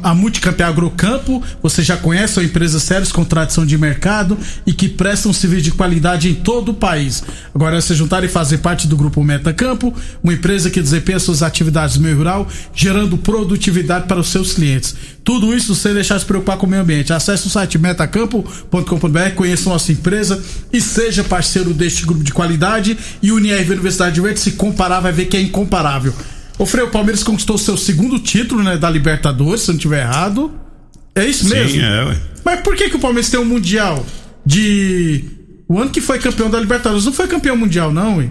a 0.03 0.15
Multicamp 0.15 0.61
Agrocampo, 0.61 1.43
você 1.63 1.83
já 1.83 1.97
conhece, 1.97 2.35
são 2.35 2.43
empresas 2.43 2.83
sérias 2.83 3.13
com 3.13 3.25
tradição 3.25 3.65
de 3.65 3.79
mercado 3.79 4.37
e 4.67 4.73
que 4.73 4.89
prestam 4.89 5.33
serviço 5.33 5.63
de 5.63 5.73
qualidade 5.73 6.29
em 6.29 6.35
todo 6.35 6.71
o 6.71 6.75
país. 6.75 7.23
Agora 7.55 7.77
é 7.77 7.81
se 7.81 7.95
juntar 7.95 8.25
e 8.25 8.29
fazer 8.29 8.59
parte 8.59 8.87
do 8.87 8.97
grupo 8.97 9.23
Metacampo, 9.23 9.95
uma 10.23 10.33
empresa 10.33 10.71
que 10.71 10.81
desempenha 10.81 11.19
suas 11.19 11.43
atividades 11.43 11.97
no 11.97 12.03
meio 12.03 12.17
rural, 12.17 12.49
gerando 12.75 13.17
produtividade 13.17 14.07
para 14.07 14.21
os 14.21 14.29
seus 14.29 14.53
clientes. 14.53 14.95
Tudo 15.29 15.55
isso 15.55 15.75
sem 15.75 15.93
deixar 15.93 16.15
de 16.15 16.23
se 16.23 16.27
preocupar 16.27 16.57
com 16.57 16.67
o 16.67 16.71
meio 16.71 16.81
ambiente. 16.81 17.13
Acesse 17.13 17.47
o 17.47 17.51
site 17.51 17.77
metacampo.com.br, 17.79 19.35
conheça 19.35 19.69
nossa 19.69 19.93
empresa 19.93 20.43
e 20.73 20.81
seja 20.81 21.23
parceiro 21.23 21.75
deste 21.75 22.07
grupo 22.07 22.25
de 22.25 22.33
qualidade. 22.33 22.97
E 23.23 23.31
o 23.31 23.37
Unirv 23.37 23.73
Universidade 23.73 24.08
Verde, 24.11 24.41
se 24.41 24.53
comparar, 24.53 25.01
vai 25.01 25.13
ver 25.13 25.27
que 25.27 25.37
é 25.37 25.41
incomparável. 25.41 26.13
O 26.59 26.67
Freio, 26.67 26.89
o 26.89 26.91
Palmeiras 26.91 27.23
conquistou 27.23 27.57
seu 27.57 27.77
segundo 27.77 28.19
título 28.19 28.63
né, 28.63 28.77
da 28.77 28.91
Libertadores, 28.91 29.63
se 29.63 29.69
não 29.69 29.77
estiver 29.77 30.01
errado. 30.01 30.53
É 31.15 31.25
isso 31.25 31.49
mesmo? 31.49 31.71
Sim, 31.71 31.85
é, 31.85 32.05
ué. 32.05 32.17
Mas 32.45 32.61
por 32.61 32.75
que, 32.75 32.89
que 32.91 32.97
o 32.97 33.01
Palmeiras 33.01 33.31
tem 33.31 33.39
um 33.39 33.45
Mundial 33.45 34.05
de. 34.45 35.25
O 35.69 35.79
ano 35.79 35.91
que 35.91 36.01
foi 36.01 36.19
campeão 36.19 36.49
da 36.49 36.59
Libertadores 36.59 37.05
não 37.05 37.13
foi 37.13 37.27
campeão 37.27 37.55
mundial, 37.55 37.93
não, 37.93 38.17
ué? 38.17 38.31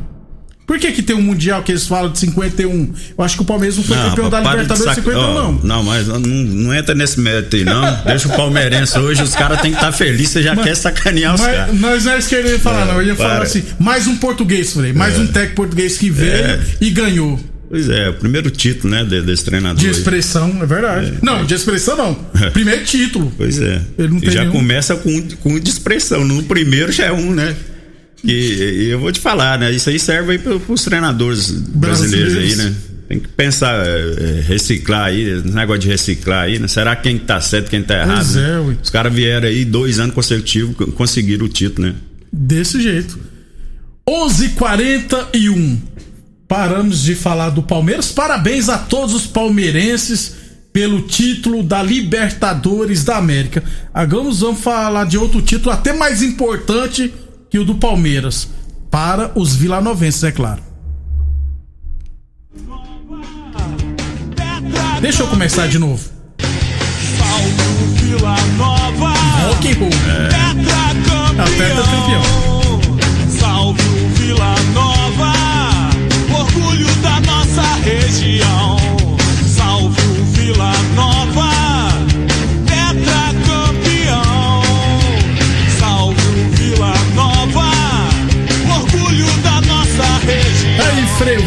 Por 0.68 0.78
que 0.78 0.92
que 0.92 1.02
tem 1.02 1.16
um 1.16 1.22
Mundial 1.22 1.64
que 1.64 1.72
eles 1.72 1.88
falam 1.88 2.12
de 2.12 2.20
51? 2.20 2.94
Eu 3.18 3.24
acho 3.24 3.38
que 3.38 3.42
o 3.42 3.46
Palmeiras 3.46 3.78
não 3.78 3.86
foi 3.86 3.96
não, 3.96 4.10
campeão 4.10 4.30
da 4.30 4.42
Libertadores 4.42 4.80
de 4.80 4.84
sac... 4.84 4.96
51, 4.96 5.18
oh, 5.18 5.34
não. 5.34 5.54
Não, 5.64 5.84
mas 5.84 6.08
não, 6.08 6.20
não 6.20 6.74
entra 6.74 6.94
nesse 6.94 7.22
mérito 7.22 7.56
aí, 7.56 7.64
não. 7.64 7.82
Deixa 8.04 8.28
o 8.28 8.36
palmeirense 8.36 9.00
hoje, 9.00 9.24
os 9.24 9.34
caras 9.34 9.62
têm 9.62 9.72
que 9.72 9.78
estar 9.78 9.92
tá 9.92 9.98
felizes, 9.98 10.32
você 10.32 10.44
já 10.44 10.54
mas, 10.54 10.66
quer 10.66 10.76
sacanear 10.76 11.36
os 11.36 11.42
caras. 11.42 11.74
Nós 11.74 12.04
não 12.04 12.12
é 12.12 12.18
isso 12.20 12.28
que 12.28 12.36
eu 12.36 12.46
ia 12.46 12.60
falar, 12.60 12.82
é, 12.82 12.86
não. 12.86 13.02
Eu 13.02 13.08
ia 13.08 13.16
para. 13.16 13.30
falar 13.30 13.44
assim, 13.44 13.64
mais 13.80 14.08
um 14.08 14.18
português, 14.18 14.74
falei, 14.74 14.92
mais 14.92 15.16
é. 15.16 15.20
um 15.20 15.28
técnico 15.28 15.56
português 15.56 15.98
que 15.98 16.10
veio 16.10 16.34
é. 16.34 16.60
e 16.82 16.90
ganhou. 16.90 17.40
Pois 17.70 17.90
é, 17.90 18.10
o 18.10 18.14
primeiro 18.16 18.50
título, 18.50 18.94
né, 18.94 19.06
desse 19.06 19.46
treinador. 19.46 19.78
De 19.78 19.90
expressão, 19.90 20.58
é 20.62 20.66
verdade. 20.66 21.14
É, 21.22 21.26
não, 21.26 21.42
é. 21.42 21.44
de 21.46 21.54
expressão 21.54 21.96
não. 21.96 22.20
É. 22.42 22.50
Primeiro 22.52 22.84
título. 22.84 23.32
Pois 23.38 23.60
é. 23.62 23.82
Ele 23.98 24.10
não 24.10 24.32
já 24.32 24.42
nenhum... 24.42 24.52
começa 24.52 24.96
com, 24.98 25.22
com 25.42 25.60
de 25.60 25.70
expressão. 25.70 26.26
No 26.26 26.44
primeiro 26.44 26.92
já 26.92 27.06
é 27.06 27.12
um, 27.12 27.34
né? 27.34 27.56
E, 28.24 28.32
e, 28.32 28.90
eu 28.90 29.00
vou 29.00 29.12
te 29.12 29.20
falar, 29.20 29.60
né? 29.60 29.72
Isso 29.72 29.90
aí 29.90 30.00
serve 30.00 30.34
aí 30.34 30.40
para 30.40 30.56
os 30.56 30.84
treinadores 30.84 31.52
brasileiros, 31.52 32.34
brasileiros 32.34 32.60
aí, 32.60 32.66
né? 32.66 32.76
Tem 33.08 33.20
que 33.20 33.28
pensar, 33.30 33.74
é, 33.88 34.42
reciclar 34.42 35.06
aí, 35.06 35.22
esse 35.22 35.48
negócio 35.48 35.82
de 35.82 35.88
reciclar 35.88 36.44
aí, 36.44 36.60
né? 36.60 36.68
Será 36.68 36.96
quem 36.96 37.18
tá 37.18 37.40
certo, 37.40 37.70
quem 37.70 37.82
tá 37.82 37.96
errado? 37.96 38.16
Pois 38.18 38.36
né? 38.36 38.50
é, 38.50 38.76
Os 38.84 38.90
caras 38.90 39.14
vieram 39.14 39.48
aí 39.48 39.64
dois 39.64 40.00
anos 40.00 40.14
consecutivos, 40.14 40.76
conseguiram 40.94 41.46
o 41.46 41.50
título, 41.50 41.88
né? 41.88 41.96
Desse 42.32 42.82
jeito. 42.82 43.18
11:41 44.10 45.78
Paramos 46.48 47.04
de 47.04 47.14
falar 47.14 47.50
do 47.50 47.62
Palmeiras. 47.62 48.12
Parabéns 48.12 48.70
a 48.70 48.78
todos 48.78 49.14
os 49.14 49.28
palmeirenses 49.28 50.34
pelo 50.72 51.02
título 51.02 51.62
da 51.62 51.84
Libertadores 51.84 53.04
da 53.04 53.18
América. 53.18 53.64
Agora 53.94 54.32
vamos 54.32 54.62
falar 54.62 55.06
de 55.06 55.18
outro 55.18 55.42
título 55.42 55.72
até 55.72 55.92
mais 55.92 56.24
importante 56.24 57.14
que 57.58 57.60
o 57.60 57.66
do 57.66 57.74
Palmeiras 57.74 58.48
para 58.92 59.32
os 59.34 59.56
vilanovenses, 59.56 60.24
é 60.24 60.32
claro. 60.32 60.62
Deixa 65.02 65.24
eu 65.24 65.28
começar 65.28 65.68
de 65.68 65.80
novo. 65.80 66.08
Vila 67.96 68.36
Nova. 68.58 69.14
Rock 69.48 69.72
and 69.72 69.80
roll. 69.80 69.90
É. 70.08 70.30
Campeão. 71.36 72.24
Salve 73.40 73.82
o 73.82 74.10
Vila 74.10 74.56
Nova. 74.76 75.34
Orgulho 76.40 76.88
da 77.02 77.20
nossa 77.22 77.64
região. 77.84 78.67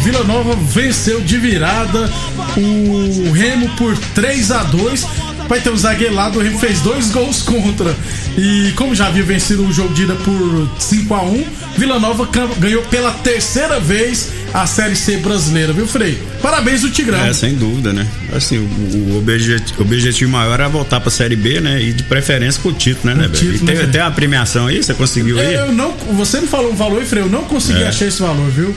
Vila 0.03 0.23
Nova 0.23 0.55
venceu 0.55 1.21
de 1.21 1.37
virada 1.37 2.09
o 2.57 3.31
Remo 3.31 3.69
por 3.77 3.97
3 3.97 4.51
a 4.51 4.63
2 4.63 5.07
Vai 5.51 5.59
ter 5.59 5.69
um 5.69 5.75
zagueiro 5.75 6.15
lá, 6.15 6.29
o 6.29 6.39
Remo 6.39 6.57
fez 6.57 6.79
dois 6.79 7.11
gols 7.11 7.41
contra. 7.41 7.93
E 8.37 8.71
como 8.77 8.95
já 8.95 9.07
havia 9.07 9.21
vencido 9.23 9.67
o 9.67 9.73
jogo 9.73 9.93
de 9.93 10.03
ida 10.03 10.15
por 10.15 10.69
5 10.79 11.13
a 11.13 11.23
1 11.23 11.45
Vila 11.77 11.99
Nova 11.99 12.25
ganhou 12.57 12.81
pela 12.83 13.11
terceira 13.11 13.77
vez 13.77 14.29
a 14.53 14.65
Série 14.65 14.95
C 14.95 15.17
brasileira, 15.17 15.73
viu, 15.73 15.85
Frei? 15.85 16.21
Parabéns 16.41 16.85
o 16.85 16.89
Tigrão. 16.89 17.19
É, 17.19 17.33
sem 17.33 17.55
dúvida, 17.55 17.91
né? 17.91 18.07
Assim, 18.33 18.59
o, 18.59 19.13
o 19.13 19.17
objetivo, 19.17 19.81
objetivo, 19.81 20.31
maior 20.31 20.53
era 20.53 20.69
voltar 20.69 21.01
pra 21.01 21.11
Série 21.11 21.35
B, 21.35 21.59
né? 21.59 21.81
E 21.81 21.91
de 21.91 22.03
preferência 22.03 22.61
com 22.61 22.69
o 22.69 22.73
título, 22.73 23.13
né, 23.13 23.23
né, 23.23 23.29
título, 23.29 23.55
E 23.55 23.59
tem, 23.59 23.75
né, 23.75 23.89
tem 23.91 24.01
uma 24.01 24.11
premiação 24.11 24.67
aí? 24.67 24.81
Você 24.81 24.93
conseguiu 24.93 25.37
aí? 25.37 25.53
Eu 25.53 25.73
não, 25.73 25.91
você 26.13 26.39
me 26.39 26.47
falou 26.47 26.71
um 26.71 26.75
valor 26.75 27.03
Frei, 27.03 27.23
eu 27.23 27.29
não 27.29 27.43
consegui 27.43 27.83
é. 27.83 27.89
achar 27.89 28.05
esse 28.05 28.21
valor, 28.21 28.49
viu? 28.49 28.73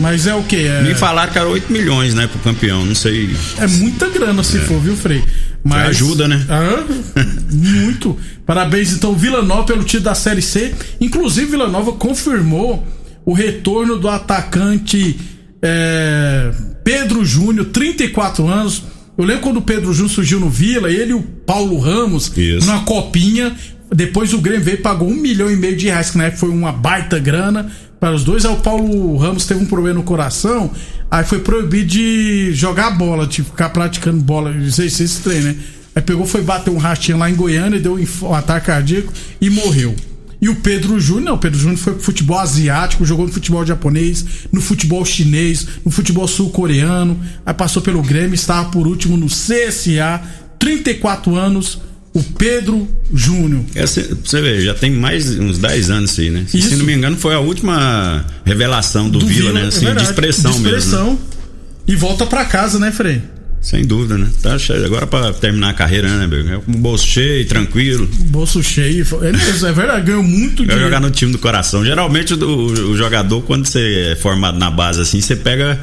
Mas 0.00 0.26
é 0.26 0.34
o 0.34 0.42
que? 0.42 0.66
É... 0.66 0.82
Me 0.82 0.94
falaram 0.94 1.30
que 1.30 1.38
era 1.38 1.48
8 1.48 1.70
milhões, 1.70 2.14
né, 2.14 2.26
pro 2.26 2.38
campeão, 2.40 2.84
não 2.84 2.94
sei. 2.94 3.30
É 3.58 3.66
muita 3.66 4.08
grana 4.08 4.42
se 4.42 4.56
é. 4.56 4.60
for, 4.60 4.80
viu, 4.80 4.96
Frei? 4.96 5.22
Mas 5.62 5.90
ajuda, 5.90 6.26
né? 6.26 6.44
Ah, 6.48 6.84
muito. 7.52 8.16
Parabéns 8.46 8.92
então 8.92 9.14
Vila 9.14 9.42
Nova 9.42 9.64
pelo 9.64 9.84
título 9.84 10.04
da 10.04 10.14
Série 10.14 10.40
C. 10.40 10.74
Inclusive 11.00 11.50
Vila 11.50 11.68
Nova 11.68 11.92
confirmou 11.92 12.86
o 13.26 13.34
retorno 13.34 13.98
do 13.98 14.08
atacante 14.08 15.18
é, 15.62 16.50
Pedro 16.82 17.24
Júnior, 17.24 17.66
34 17.66 18.48
anos. 18.48 18.82
Eu 19.18 19.24
lembro 19.24 19.42
quando 19.42 19.58
o 19.58 19.62
Pedro 19.62 19.92
Júnior 19.92 20.14
surgiu 20.14 20.40
no 20.40 20.48
Vila, 20.48 20.90
ele 20.90 21.10
e 21.10 21.14
o 21.14 21.22
Paulo 21.22 21.78
Ramos, 21.78 22.32
Isso. 22.34 22.66
numa 22.66 22.80
copinha. 22.84 23.54
Depois 23.94 24.32
o 24.32 24.38
Grêmio 24.40 24.64
veio 24.64 24.78
e 24.78 24.80
pagou 24.80 25.08
um 25.08 25.16
milhão 25.16 25.50
e 25.50 25.56
meio 25.56 25.76
de 25.76 25.86
reais, 25.86 26.10
que 26.10 26.18
na 26.18 26.24
época 26.24 26.40
foi 26.40 26.50
uma 26.50 26.72
baita 26.72 27.18
grana 27.18 27.70
para 27.98 28.14
os 28.14 28.24
dois. 28.24 28.44
Aí 28.44 28.52
o 28.52 28.56
Paulo 28.56 29.16
Ramos 29.16 29.46
teve 29.46 29.62
um 29.62 29.66
problema 29.66 29.98
no 29.98 30.04
coração, 30.04 30.70
aí 31.10 31.24
foi 31.24 31.40
proibido 31.40 31.86
de 31.86 32.52
jogar 32.52 32.92
bola, 32.92 33.26
de 33.26 33.42
ficar 33.42 33.70
praticando 33.70 34.22
bola, 34.22 34.54
exercício 34.56 35.04
esse 35.04 35.20
treino, 35.20 35.48
né? 35.48 35.56
Aí 35.94 36.02
pegou, 36.02 36.24
foi 36.24 36.42
bater 36.42 36.70
um 36.70 36.78
rastinho 36.78 37.18
lá 37.18 37.28
em 37.28 37.34
Goiânia, 37.34 37.80
deu 37.80 37.98
um 38.22 38.34
ataque 38.34 38.66
cardíaco 38.66 39.12
e 39.40 39.50
morreu. 39.50 39.94
E 40.40 40.48
o 40.48 40.54
Pedro 40.54 40.98
Júnior, 40.98 41.24
não, 41.24 41.34
o 41.34 41.38
Pedro 41.38 41.58
Júnior 41.58 41.78
foi 41.78 41.92
pro 41.92 42.02
futebol 42.02 42.38
asiático, 42.38 43.04
jogou 43.04 43.26
no 43.26 43.32
futebol 43.32 43.66
japonês, 43.66 44.24
no 44.50 44.60
futebol 44.60 45.04
chinês, 45.04 45.66
no 45.84 45.90
futebol 45.90 46.26
sul-coreano, 46.26 47.20
aí 47.44 47.52
passou 47.52 47.82
pelo 47.82 48.00
Grêmio, 48.00 48.34
estava 48.34 48.70
por 48.70 48.86
último 48.86 49.18
no 49.18 49.26
CSA, 49.26 50.22
34 50.58 51.36
anos, 51.36 51.82
o 52.12 52.22
Pedro 52.22 52.88
Júnior. 53.12 53.64
É, 53.74 53.86
você 53.86 54.40
vê, 54.40 54.60
já 54.62 54.74
tem 54.74 54.90
mais 54.90 55.38
uns 55.38 55.58
10 55.58 55.90
anos 55.90 56.18
aí, 56.18 56.30
né? 56.30 56.44
Se, 56.48 56.60
se 56.60 56.76
não 56.76 56.84
me 56.84 56.92
engano, 56.92 57.16
foi 57.16 57.34
a 57.34 57.40
última 57.40 58.24
revelação 58.44 59.08
do, 59.08 59.20
do 59.20 59.26
Vila, 59.26 59.50
Vila, 59.50 59.60
né? 59.60 59.68
Assim, 59.68 59.86
é 59.86 59.94
de 59.94 60.02
expressão, 60.02 60.50
de 60.50 60.56
expressão 60.58 61.04
mesmo. 61.04 61.20
Né? 61.20 61.40
E 61.86 61.96
volta 61.96 62.26
para 62.26 62.44
casa, 62.44 62.78
né, 62.78 62.90
Frei? 62.90 63.22
Sem 63.60 63.84
dúvida, 63.84 64.16
né? 64.16 64.26
Tá 64.42 64.58
cheio. 64.58 64.86
Agora 64.86 65.06
para 65.06 65.34
terminar 65.34 65.70
a 65.70 65.74
carreira, 65.74 66.08
né, 66.08 66.26
meu? 66.26 66.54
É 66.54 66.60
com 66.60 66.72
o 66.72 66.78
bolso 66.78 67.06
cheio, 67.06 67.46
tranquilo. 67.46 68.08
Bolso 68.26 68.62
cheio. 68.62 69.06
É, 69.22 69.32
mesmo, 69.32 69.66
é 69.66 69.72
verdade, 69.72 70.06
ganhou 70.06 70.22
muito 70.22 70.62
dinheiro. 70.62 70.80
jogar 70.80 71.00
no 71.00 71.10
time 71.10 71.30
do 71.30 71.38
coração. 71.38 71.84
Geralmente 71.84 72.32
o, 72.32 72.46
o, 72.46 72.96
jogador, 72.96 73.42
quando 73.42 73.66
você 73.66 74.12
é 74.12 74.16
formado 74.16 74.58
na 74.58 74.70
base 74.70 75.02
assim, 75.02 75.20
você 75.20 75.36
pega 75.36 75.78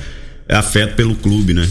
afeto 0.49 0.95
pelo 0.95 1.13
clube, 1.15 1.53
né? 1.53 1.67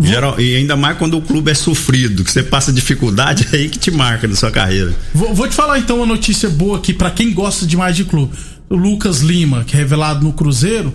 Geral, 0.00 0.40
e 0.40 0.56
ainda 0.56 0.76
mais 0.76 0.96
quando 0.96 1.16
o 1.16 1.22
clube 1.22 1.50
é 1.50 1.54
sofrido, 1.54 2.24
que 2.24 2.32
você 2.32 2.42
passa 2.42 2.72
dificuldade, 2.72 3.46
é 3.52 3.56
aí 3.56 3.68
que 3.68 3.78
te 3.78 3.90
marca 3.90 4.26
na 4.26 4.34
sua 4.34 4.50
carreira. 4.50 4.94
Vou, 5.14 5.34
vou 5.34 5.48
te 5.48 5.54
falar 5.54 5.78
então 5.78 5.96
uma 5.96 6.06
notícia 6.06 6.48
boa 6.48 6.78
aqui 6.78 6.92
para 6.92 7.10
quem 7.10 7.32
gosta 7.32 7.66
demais 7.66 7.94
de 7.94 8.04
clube. 8.04 8.32
O 8.68 8.76
Lucas 8.76 9.20
Lima, 9.20 9.64
que 9.64 9.74
é 9.74 9.78
revelado 9.78 10.24
no 10.24 10.32
Cruzeiro, 10.32 10.92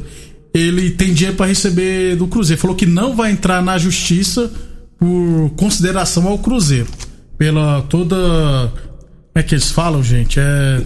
ele 0.53 0.91
tem 0.91 1.13
dinheiro 1.13 1.35
para 1.35 1.47
receber 1.47 2.15
do 2.15 2.27
Cruzeiro. 2.27 2.62
Falou 2.62 2.75
que 2.75 2.85
não 2.85 3.15
vai 3.15 3.31
entrar 3.31 3.62
na 3.62 3.77
justiça 3.77 4.51
por 4.97 5.51
consideração 5.57 6.27
ao 6.27 6.39
Cruzeiro. 6.39 6.88
Pela 7.38 7.81
toda 7.83 8.71
é 9.38 9.44
que 9.44 9.54
eles 9.54 9.70
falam, 9.70 10.01
gente? 10.01 10.39
É... 10.39 10.80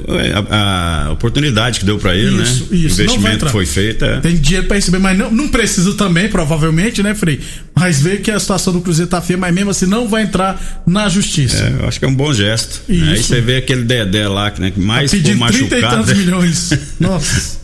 A, 0.50 1.06
a 1.06 1.12
oportunidade 1.12 1.80
que 1.80 1.86
deu 1.86 2.00
para 2.00 2.16
ele, 2.16 2.42
isso, 2.42 2.66
né? 2.66 2.78
Isso. 2.78 3.00
O 3.00 3.04
investimento 3.04 3.48
foi 3.50 3.64
feito. 3.68 4.04
É... 4.04 4.20
Tem 4.22 4.36
dinheiro 4.36 4.66
para 4.66 4.76
receber, 4.76 4.98
mas 4.98 5.16
não, 5.16 5.30
não 5.30 5.48
precisa 5.50 5.94
também, 5.94 6.28
provavelmente, 6.28 7.04
né, 7.04 7.14
Frei? 7.14 7.40
Mas 7.76 8.02
vê 8.02 8.18
que 8.18 8.32
a 8.32 8.40
situação 8.40 8.74
do 8.74 8.82
Cruzeiro 8.82 9.08
tá 9.08 9.22
feia, 9.22 9.38
mas 9.38 9.54
mesmo 9.54 9.70
assim 9.70 9.86
não 9.86 10.08
vai 10.08 10.24
entrar 10.24 10.82
na 10.88 11.08
justiça. 11.08 11.64
É, 11.64 11.84
eu 11.84 11.88
acho 11.88 12.00
que 12.00 12.06
é 12.06 12.08
um 12.08 12.16
bom 12.16 12.34
gesto. 12.34 12.82
Isso. 12.90 13.12
Aí 13.12 13.24
você 13.24 13.40
vê 13.40 13.58
aquele 13.58 13.84
Dedé 13.84 14.28
lá, 14.28 14.52
né, 14.58 14.72
que 14.72 14.80
mais 14.80 15.12
pedindo 15.12 15.38
machucado. 15.38 15.70
30 15.70 15.78
e 15.78 15.90
tantos 15.90 16.14
milhões. 16.18 16.80
Nossa. 17.00 17.60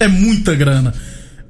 é 0.00 0.08
muita 0.08 0.54
grana. 0.54 0.94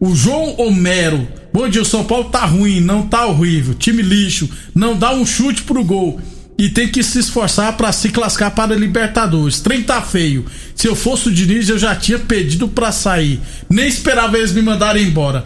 O 0.01 0.17
João 0.17 0.57
Homero. 0.59 1.29
Bom 1.53 1.69
dia, 1.69 1.83
o 1.83 1.85
São 1.85 2.03
Paulo 2.03 2.25
tá 2.25 2.45
ruim, 2.45 2.81
não 2.81 3.07
tá 3.07 3.27
horrível. 3.27 3.75
Time 3.75 4.03
lixo. 4.03 4.51
Não 4.75 4.97
dá 4.97 5.13
um 5.13 5.25
chute 5.25 5.63
pro 5.63 5.85
gol 5.85 6.21
e 6.61 6.69
tem 6.69 6.87
que 6.87 7.03
se 7.03 7.19
esforçar 7.19 7.75
para 7.75 7.91
se 7.91 8.11
classificar 8.11 8.51
para 8.51 8.75
a 8.75 8.77
Libertadores. 8.77 9.61
Trem 9.61 9.83
tá 9.83 10.03
feio. 10.03 10.45
Se 10.77 10.87
eu 10.87 10.95
fosse 10.95 11.31
o 11.31 11.33
Diniz, 11.33 11.71
eu 11.71 11.79
já 11.79 11.97
tinha 11.97 12.19
pedido 12.19 12.69
para 12.69 12.93
sair. 12.93 13.41
Nem 13.71 13.89
esperava 13.89 14.37
eles 14.37 14.53
me 14.53 14.61
mandarem 14.61 15.07
embora. 15.07 15.43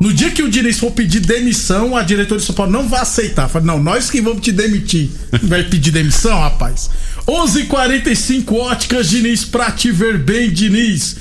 No 0.00 0.14
dia 0.14 0.30
que 0.30 0.42
o 0.42 0.50
Diniz 0.50 0.78
for 0.78 0.92
pedir 0.92 1.20
demissão, 1.20 1.94
a 1.94 2.02
diretora 2.02 2.40
de 2.40 2.46
São 2.46 2.54
Paulo 2.54 2.72
não 2.72 2.88
vai 2.88 3.02
aceitar. 3.02 3.50
Fala, 3.50 3.66
não, 3.66 3.82
nós 3.82 4.08
que 4.08 4.18
vamos 4.22 4.40
te 4.40 4.50
demitir. 4.50 5.10
Vai 5.44 5.62
pedir 5.62 5.90
demissão, 5.90 6.38
rapaz. 6.38 6.88
11:45 7.28 8.54
óticas 8.54 9.10
Diniz 9.10 9.44
pra 9.44 9.70
te 9.70 9.90
ver 9.90 10.16
bem, 10.16 10.50
Diniz. 10.50 11.16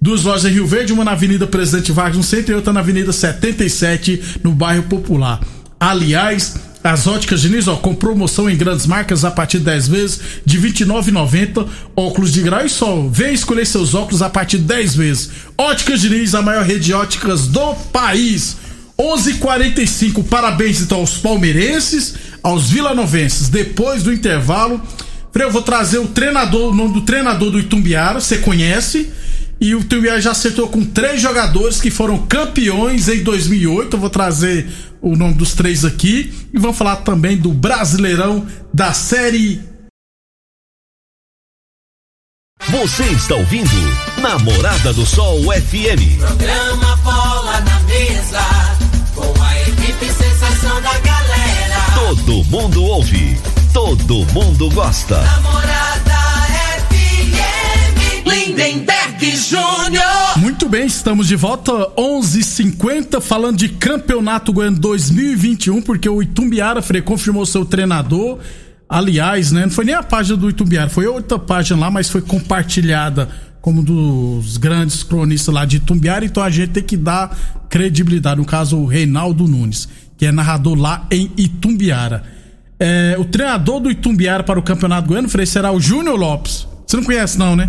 Duas 0.00 0.24
lojas 0.24 0.50
em 0.50 0.54
Rio 0.54 0.66
Verde, 0.66 0.94
uma 0.94 1.04
na 1.04 1.12
Avenida 1.12 1.46
Presidente 1.46 1.92
Vargas 1.92 2.16
no 2.16 2.22
centro 2.22 2.52
e 2.52 2.54
outra 2.54 2.72
na 2.72 2.80
Avenida 2.80 3.12
77 3.12 4.38
no 4.42 4.52
bairro 4.52 4.84
Popular. 4.84 5.40
Aliás, 5.78 6.54
as 6.82 7.06
óticas 7.06 7.40
Diniz, 7.40 7.66
ó, 7.66 7.76
com 7.76 7.94
promoção 7.94 8.48
em 8.48 8.56
grandes 8.56 8.86
marcas 8.86 9.24
a 9.24 9.30
partir 9.30 9.58
de 9.58 9.64
10 9.64 9.88
vezes 9.88 10.20
de 10.44 10.58
R$ 10.58 10.68
29,90. 10.70 11.66
Óculos 11.96 12.32
de 12.32 12.40
grau 12.42 12.64
e 12.64 12.68
sol. 12.68 13.10
Vem 13.10 13.34
escolher 13.34 13.66
seus 13.66 13.94
óculos 13.94 14.22
a 14.22 14.30
partir 14.30 14.58
de 14.58 14.64
10 14.64 14.94
vezes. 14.94 15.30
Óticas 15.56 16.00
Diniz, 16.00 16.34
a 16.34 16.42
maior 16.42 16.64
rede 16.64 16.86
de 16.86 16.92
óticas 16.92 17.46
do 17.48 17.74
país. 17.92 18.56
11:45. 18.98 20.24
Parabéns 20.24 20.80
então 20.80 20.98
aos 20.98 21.18
palmeirenses, 21.18 22.14
aos 22.42 22.70
vilanovenses. 22.70 23.48
Depois 23.48 24.02
do 24.02 24.12
intervalo, 24.12 24.80
eu 25.34 25.50
vou 25.50 25.62
trazer 25.62 25.98
o 25.98 26.08
treinador, 26.08 26.72
o 26.72 26.74
nome 26.74 26.94
do 26.94 27.02
treinador 27.02 27.50
do 27.50 27.60
Itumbiara, 27.60 28.20
você 28.20 28.38
conhece? 28.38 29.08
E 29.60 29.74
o 29.74 29.80
Itumbiara 29.80 30.20
já 30.20 30.30
acertou 30.30 30.68
com 30.68 30.84
três 30.84 31.20
jogadores 31.20 31.80
que 31.80 31.90
foram 31.90 32.18
campeões 32.26 33.08
em 33.08 33.22
2008. 33.22 33.96
Eu 33.96 34.00
vou 34.00 34.10
trazer 34.10 34.68
o 35.00 35.16
nome 35.16 35.34
dos 35.34 35.54
três 35.54 35.84
aqui 35.84 36.32
e 36.52 36.58
vamos 36.58 36.76
falar 36.76 36.96
também 36.96 37.36
do 37.36 37.50
Brasileirão 37.50 38.46
da 38.72 38.92
Série 38.92 39.60
Você 42.70 43.04
está 43.04 43.34
ouvindo 43.34 43.70
Namorada 44.20 44.92
do 44.92 45.06
Sol 45.06 45.40
FM. 45.44 46.18
Programa 46.18 46.96
Bola 46.96 47.60
na 47.62 47.80
Mesa, 47.80 48.40
com 49.14 49.42
a 49.42 49.62
equipe 49.62 50.04
sensação 50.04 50.82
da 50.82 50.98
galera. 50.98 51.80
Todo 51.94 52.44
mundo 52.44 52.84
ouve, 52.84 53.40
todo 53.72 54.26
mundo 54.34 54.68
gosta. 54.70 55.22
Namorada 55.22 56.07
Lindenberg 58.48 59.36
Júnior. 59.36 60.38
Muito 60.38 60.68
bem, 60.70 60.86
estamos 60.86 61.28
de 61.28 61.36
volta 61.36 61.70
11:50 61.96 63.20
falando 63.20 63.58
de 63.58 63.68
Campeonato 63.68 64.52
Goiano 64.54 64.78
2021, 64.78 65.82
porque 65.82 66.08
o 66.08 66.22
Itumbiara 66.22 66.80
Frei 66.80 67.02
confirmou 67.02 67.44
seu 67.44 67.66
treinador. 67.66 68.38
Aliás, 68.88 69.52
né, 69.52 69.66
não 69.66 69.70
foi 69.70 69.84
nem 69.84 69.94
a 69.94 70.02
página 70.02 70.36
do 70.36 70.48
Itumbiara, 70.48 70.88
foi 70.88 71.06
outra 71.06 71.38
página 71.38 71.78
lá, 71.78 71.90
mas 71.90 72.08
foi 72.08 72.22
compartilhada 72.22 73.28
como 73.60 73.82
dos 73.82 74.56
grandes 74.56 75.02
cronistas 75.02 75.54
lá 75.54 75.66
de 75.66 75.76
Itumbiara, 75.76 76.24
então 76.24 76.42
a 76.42 76.48
gente 76.48 76.70
tem 76.70 76.82
que 76.82 76.96
dar 76.96 77.36
credibilidade, 77.68 78.40
no 78.40 78.46
caso 78.46 78.78
o 78.78 78.86
Reinaldo 78.86 79.46
Nunes, 79.46 79.86
que 80.16 80.24
é 80.24 80.32
narrador 80.32 80.74
lá 80.74 81.06
em 81.10 81.30
Itumbiara. 81.36 82.22
É, 82.80 83.14
o 83.18 83.26
treinador 83.26 83.80
do 83.80 83.90
Itumbiara 83.90 84.42
para 84.42 84.58
o 84.58 84.62
Campeonato 84.62 85.06
Goiano, 85.06 85.28
Frei, 85.28 85.44
será 85.44 85.70
o 85.70 85.78
Júnior 85.78 86.18
Lopes. 86.18 86.66
Você 86.86 86.96
não 86.96 87.04
conhece 87.04 87.38
não, 87.38 87.54
né? 87.54 87.68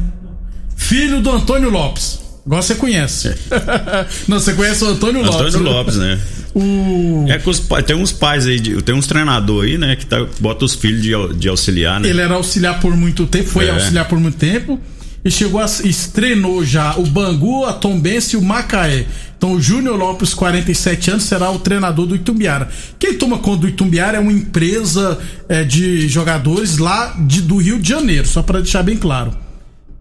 Filho 0.80 1.22
do 1.22 1.30
Antônio 1.30 1.70
Lopes. 1.70 2.20
Igual 2.46 2.64
você 2.64 2.74
conhece. 2.74 3.36
não, 4.28 4.40
você 4.40 4.54
conhece 4.54 4.84
o 4.84 4.88
Antônio 4.88 5.22
Lopes. 5.22 5.54
Antônio 5.54 5.72
Lopes, 5.72 5.98
né? 5.98 6.20
O... 6.56 7.26
É 7.30 7.38
que 7.38 7.48
os, 7.48 7.60
tem 7.86 7.96
uns 7.96 8.12
pais 8.12 8.48
aí, 8.48 8.60
tem 8.82 8.96
uns 8.96 9.06
treinadores 9.06 9.74
aí, 9.74 9.78
né, 9.78 9.96
que 9.96 10.06
tá, 10.06 10.26
bota 10.40 10.66
os 10.66 10.74
filhos 10.74 11.04
de, 11.04 11.12
de 11.38 11.48
auxiliar, 11.48 12.00
né? 12.00 12.10
Ele 12.10 12.22
era 12.22 12.34
auxiliar 12.34 12.80
por 12.80 12.96
muito 12.96 13.28
tempo, 13.28 13.50
foi 13.50 13.66
É. 13.68 13.72
auxiliar 13.72 14.08
por 14.08 14.20
muito 14.20 14.38
tempo. 14.38 14.80
E 15.24 15.30
chegou 15.30 15.60
a. 15.62 15.66
estrenou 15.66 16.64
já 16.64 16.96
o 16.96 17.06
Bangu, 17.06 17.66
a 17.66 17.74
Tombense 17.74 18.36
e 18.36 18.40
o 18.40 18.42
Macaé. 18.42 19.06
Então 19.38 19.52
o 19.52 19.62
Júnior 19.62 19.98
Lopes, 19.98 20.34
47 20.34 21.12
anos, 21.12 21.24
será 21.26 21.52
o 21.52 21.60
treinador 21.60 22.08
do 22.08 22.16
Itumbiara. 22.16 22.70
Quem 22.98 23.14
toma 23.16 23.38
conta 23.38 23.62
do 23.62 23.68
Itumbiara 23.68 24.18
é 24.18 24.20
uma 24.20 24.32
empresa 24.32 25.20
é, 25.50 25.64
de 25.66 26.08
jogadores 26.08 26.78
lá 26.78 27.16
de, 27.28 27.42
do 27.42 27.58
Rio 27.58 27.80
de 27.80 27.90
Janeiro, 27.90 28.26
só 28.26 28.42
para 28.42 28.60
deixar 28.60 28.82
bem 28.82 28.96
claro. 28.96 29.36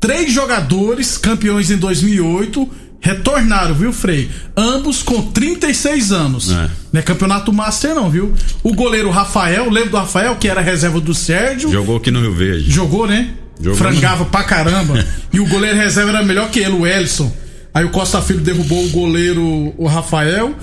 Três 0.01 0.33
jogadores, 0.33 1.17
campeões 1.17 1.71
em 1.71 1.77
2008, 1.77 2.69
retornaram, 3.01 3.75
viu, 3.75 3.93
Frei? 3.93 4.29
Ambos 4.57 5.03
com 5.03 5.23
36 5.23 6.13
anos. 6.13 6.51
É. 6.53 6.71
Não 6.93 7.01
é 7.01 7.03
campeonato 7.03 7.53
master, 7.53 7.95
não, 7.95 8.09
viu? 8.09 8.33
O 8.63 8.73
goleiro 8.75 9.11
Rafael, 9.11 9.69
lembra 9.71 9.91
do 9.91 9.97
Rafael, 9.97 10.37
que 10.37 10.49
era 10.49 10.61
reserva 10.61 11.01
do 11.01 11.13
Sérgio? 11.15 11.71
Jogou 11.71 11.97
aqui 11.97 12.11
no 12.11 12.21
Rio 12.21 12.33
Verde. 12.33 12.71
Jogou, 12.71 13.07
né? 13.07 13.31
Jogou. 13.61 13.77
Frangava 13.77 14.25
pra 14.25 14.45
caramba. 14.45 15.05
e 15.33 15.41
o 15.41 15.47
goleiro 15.47 15.77
reserva 15.77 16.11
era 16.11 16.23
melhor 16.23 16.49
que 16.51 16.61
ele, 16.61 16.75
o 16.75 16.87
Elson. 16.87 17.33
Aí 17.75 17.85
o 17.85 17.91
Costa 17.91 18.21
Filho 18.23 18.41
derrubou 18.41 18.85
o 18.85 18.89
goleiro, 18.91 19.75
o 19.77 19.87
Rafael, 19.87 20.55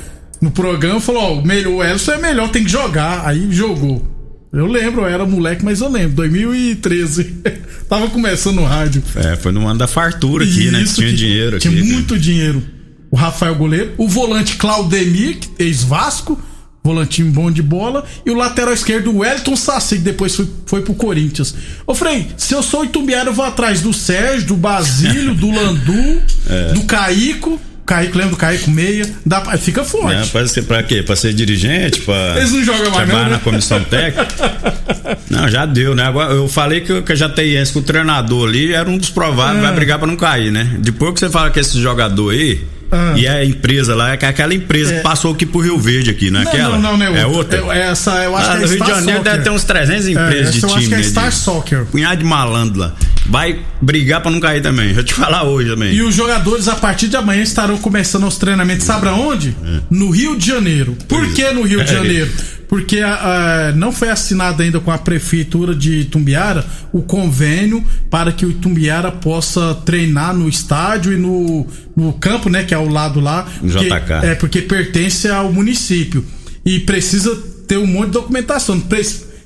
no 0.42 0.50
programa 0.52 1.00
falou: 1.00 1.22
Ó, 1.24 1.34
o 1.40 1.46
melhor- 1.46 1.74
o 1.74 1.84
Elson 1.84 2.14
é 2.14 2.18
melhor, 2.20 2.50
tem 2.50 2.64
que 2.64 2.72
jogar. 2.72 3.26
Aí 3.28 3.48
jogou. 3.52 4.06
Eu 4.52 4.66
lembro, 4.66 5.02
eu 5.02 5.08
era 5.08 5.26
moleque, 5.26 5.64
mas 5.66 5.82
eu 5.82 5.90
lembro. 5.90 6.16
2013. 6.16 7.44
Tava 7.90 8.10
começando 8.10 8.56
no 8.56 8.66
rádio. 8.66 9.04
É, 9.16 9.36
foi 9.36 9.52
no 9.52 9.68
ano 9.68 9.78
da 9.80 9.88
fartura 9.88 10.44
aqui, 10.44 10.72
né? 10.72 10.80
Que 10.80 10.84
Isso 10.86 10.96
tinha 10.96 11.10
que 11.10 11.16
dinheiro 11.16 11.58
aqui. 11.58 11.70
Tinha 11.70 11.84
né? 11.84 11.92
muito 11.92 12.18
dinheiro. 12.20 12.64
O 13.12 13.16
Rafael 13.16 13.56
Goleiro, 13.56 13.94
o 13.98 14.08
volante 14.08 14.56
Claudemir, 14.56 15.38
que- 15.38 15.50
ex-Vasco, 15.64 16.40
volantinho 16.84 17.32
bom 17.32 17.50
de 17.52 17.62
bola, 17.62 18.04
e 18.26 18.30
o 18.32 18.36
lateral 18.36 18.74
esquerdo, 18.74 19.12
o 19.12 19.18
Wellington 19.20 19.56
Sassi, 19.56 19.96
que 19.98 20.02
depois 20.02 20.36
foi, 20.36 20.48
foi 20.66 20.82
pro 20.82 20.94
Corinthians. 20.96 21.56
Ô 21.88 21.94
Frei, 21.96 22.28
se 22.38 22.54
eu 22.54 22.62
sou 22.62 22.84
Itumbiara, 22.86 23.30
eu 23.30 23.34
vou 23.34 23.46
atrás 23.46 23.82
do 23.82 23.94
Sérgio, 23.94 24.48
do 24.48 24.56
Basílio, 24.56 25.34
do 25.36 25.50
Landu, 25.52 26.22
É. 26.50 26.74
do 26.74 26.84
Caico. 26.84 27.60
Caico, 27.86 28.18
lembra 28.18 28.32
do 28.32 28.38
Caico 28.38 28.70
Meia? 28.72 29.08
Dá, 29.26 29.42
pra- 29.42 29.58
fica 29.58 29.84
forte. 29.84 30.16
Né? 30.16 30.28
Pra, 30.32 30.48
ser, 30.48 30.64
pra 30.64 30.82
quê? 30.84 31.04
Pra 31.04 31.16
ser 31.16 31.34
dirigente? 31.34 32.02
Pra 32.02 32.36
Eles 32.38 32.52
não 32.52 32.64
jogam 32.64 32.92
mais, 32.92 33.08
não, 33.08 33.24
né? 33.26 33.30
na 33.30 33.40
comissão 33.40 33.84
técnica? 33.84 34.26
Não, 35.30 35.50
já 35.50 35.66
deu, 35.66 35.94
né? 35.96 36.04
Agora, 36.04 36.34
eu 36.34 36.48
falei 36.48 36.82
que, 36.82 37.02
que 37.02 37.12
a 37.12 37.16
Jateiense, 37.16 37.72
que 37.74 37.80
o 37.80 37.82
treinador 37.82 38.48
ali 38.48 38.74
era 38.74 38.90
um 38.90 38.98
dos 38.98 39.10
prováveis, 39.10 39.60
Ah. 39.60 39.68
vai 39.68 39.76
brigar 39.76 39.98
pra 40.00 40.08
não 40.08 40.16
cair, 40.16 40.52
né? 40.52 40.78
Depois 40.80 41.14
que 41.14 41.20
você 41.20 41.30
fala 41.30 41.50
que 41.50 41.60
esse 41.60 41.80
jogador 41.82 42.32
aí, 42.32 42.62
Ah. 42.92 43.14
e 43.16 43.28
a 43.28 43.44
empresa 43.44 43.96
lá, 43.96 44.12
é 44.14 44.18
que 44.18 44.26
aquela 44.26 44.54
empresa 44.54 44.94
que 44.96 45.02
passou 45.02 45.34
aqui 45.34 45.46
pro 45.46 45.60
Rio 45.60 45.78
Verde 45.80 46.10
aqui, 46.12 46.30
não 46.30 46.42
é 46.42 46.44
Não, 46.44 46.52
aquela? 46.52 46.78
não, 46.80 46.98
não, 46.98 47.12
não 47.12 47.18
É 47.18 47.26
outra? 47.26 47.58
É, 47.76 47.90
essa, 47.90 48.12
eu 48.24 48.36
acho 48.36 48.50
Ah, 48.50 48.52
que 48.52 48.58
é 48.58 48.62
no 48.62 48.68
Rio 48.68 48.78
de 48.78 48.84
Star 48.84 48.90
Janeiro 48.96 49.18
Soccer. 49.20 49.32
deve 49.34 49.44
ter 49.44 49.50
uns 49.50 49.64
300 49.64 50.08
empresas 50.08 50.48
É, 50.48 50.52
de 50.52 50.64
eu 50.64 50.70
time. 50.70 50.80
acho 50.80 50.88
que 50.90 50.94
é 50.94 50.98
né, 50.98 51.04
Star 51.04 51.30
de- 51.30 51.36
Soccer. 51.36 51.86
Punhado 51.86 52.18
de 52.18 52.24
malandro 52.24 52.80
lá. 52.80 52.94
Vai 53.28 53.60
brigar 53.82 54.22
pra 54.22 54.30
não 54.30 54.40
cair 54.40 54.62
também. 54.62 54.86
Deixa 54.86 55.00
eu 55.00 55.04
te 55.04 55.14
falar 55.16 55.44
hoje 55.44 55.70
também. 55.70 55.94
E 55.94 56.02
os 56.04 56.14
jogadores, 56.14 56.68
a 56.68 56.76
partir 56.76 57.08
de 57.08 57.18
amanhã, 57.18 57.42
estarão 57.42 57.76
começando 57.78 58.28
os 58.28 58.38
treinamentos, 58.38 58.86
sabe 58.86 59.08
aonde? 59.08 59.56
No 59.90 60.12
Rio 60.12 60.38
de 60.38 60.46
Janeiro. 60.48 60.96
Por 61.08 61.28
que 61.34 61.42
é. 61.44 61.52
no 61.52 61.64
Rio 61.64 61.84
de 61.84 61.92
É. 61.92 61.96
Janeiro? 61.96 62.30
Porque 62.68 63.00
ah, 63.00 63.72
não 63.76 63.92
foi 63.92 64.10
assinado 64.10 64.62
ainda 64.62 64.80
com 64.80 64.92
a 64.92 64.98
prefeitura 64.98 65.76
de 65.76 66.02
Itumbiara 66.02 66.66
o 66.92 67.02
convênio 67.02 67.84
para 68.10 68.32
que 68.32 68.46
o 68.46 68.50
Itumbiara 68.50 69.12
possa 69.12 69.76
treinar 69.86 70.34
no 70.36 70.50
estádio 70.50 71.14
e 71.14 71.18
no, 71.18 71.68
no 71.96 72.14
campo, 72.14 72.50
né? 72.50 72.64
Que 72.64 72.74
é 72.74 72.78
ao 72.78 72.88
lado 72.88 73.20
lá. 73.20 73.44
Porque- 73.60 73.86
JK. 73.90 74.12
É, 74.24 74.36
porque 74.36 74.62
pertence 74.62 75.28
ao 75.28 75.52
município. 75.52 76.26
E 76.66 76.80
precisa 76.80 77.36
ter 77.68 77.78
um 77.78 77.86
monte 77.88 78.08
de 78.08 78.12
documentação. 78.14 78.80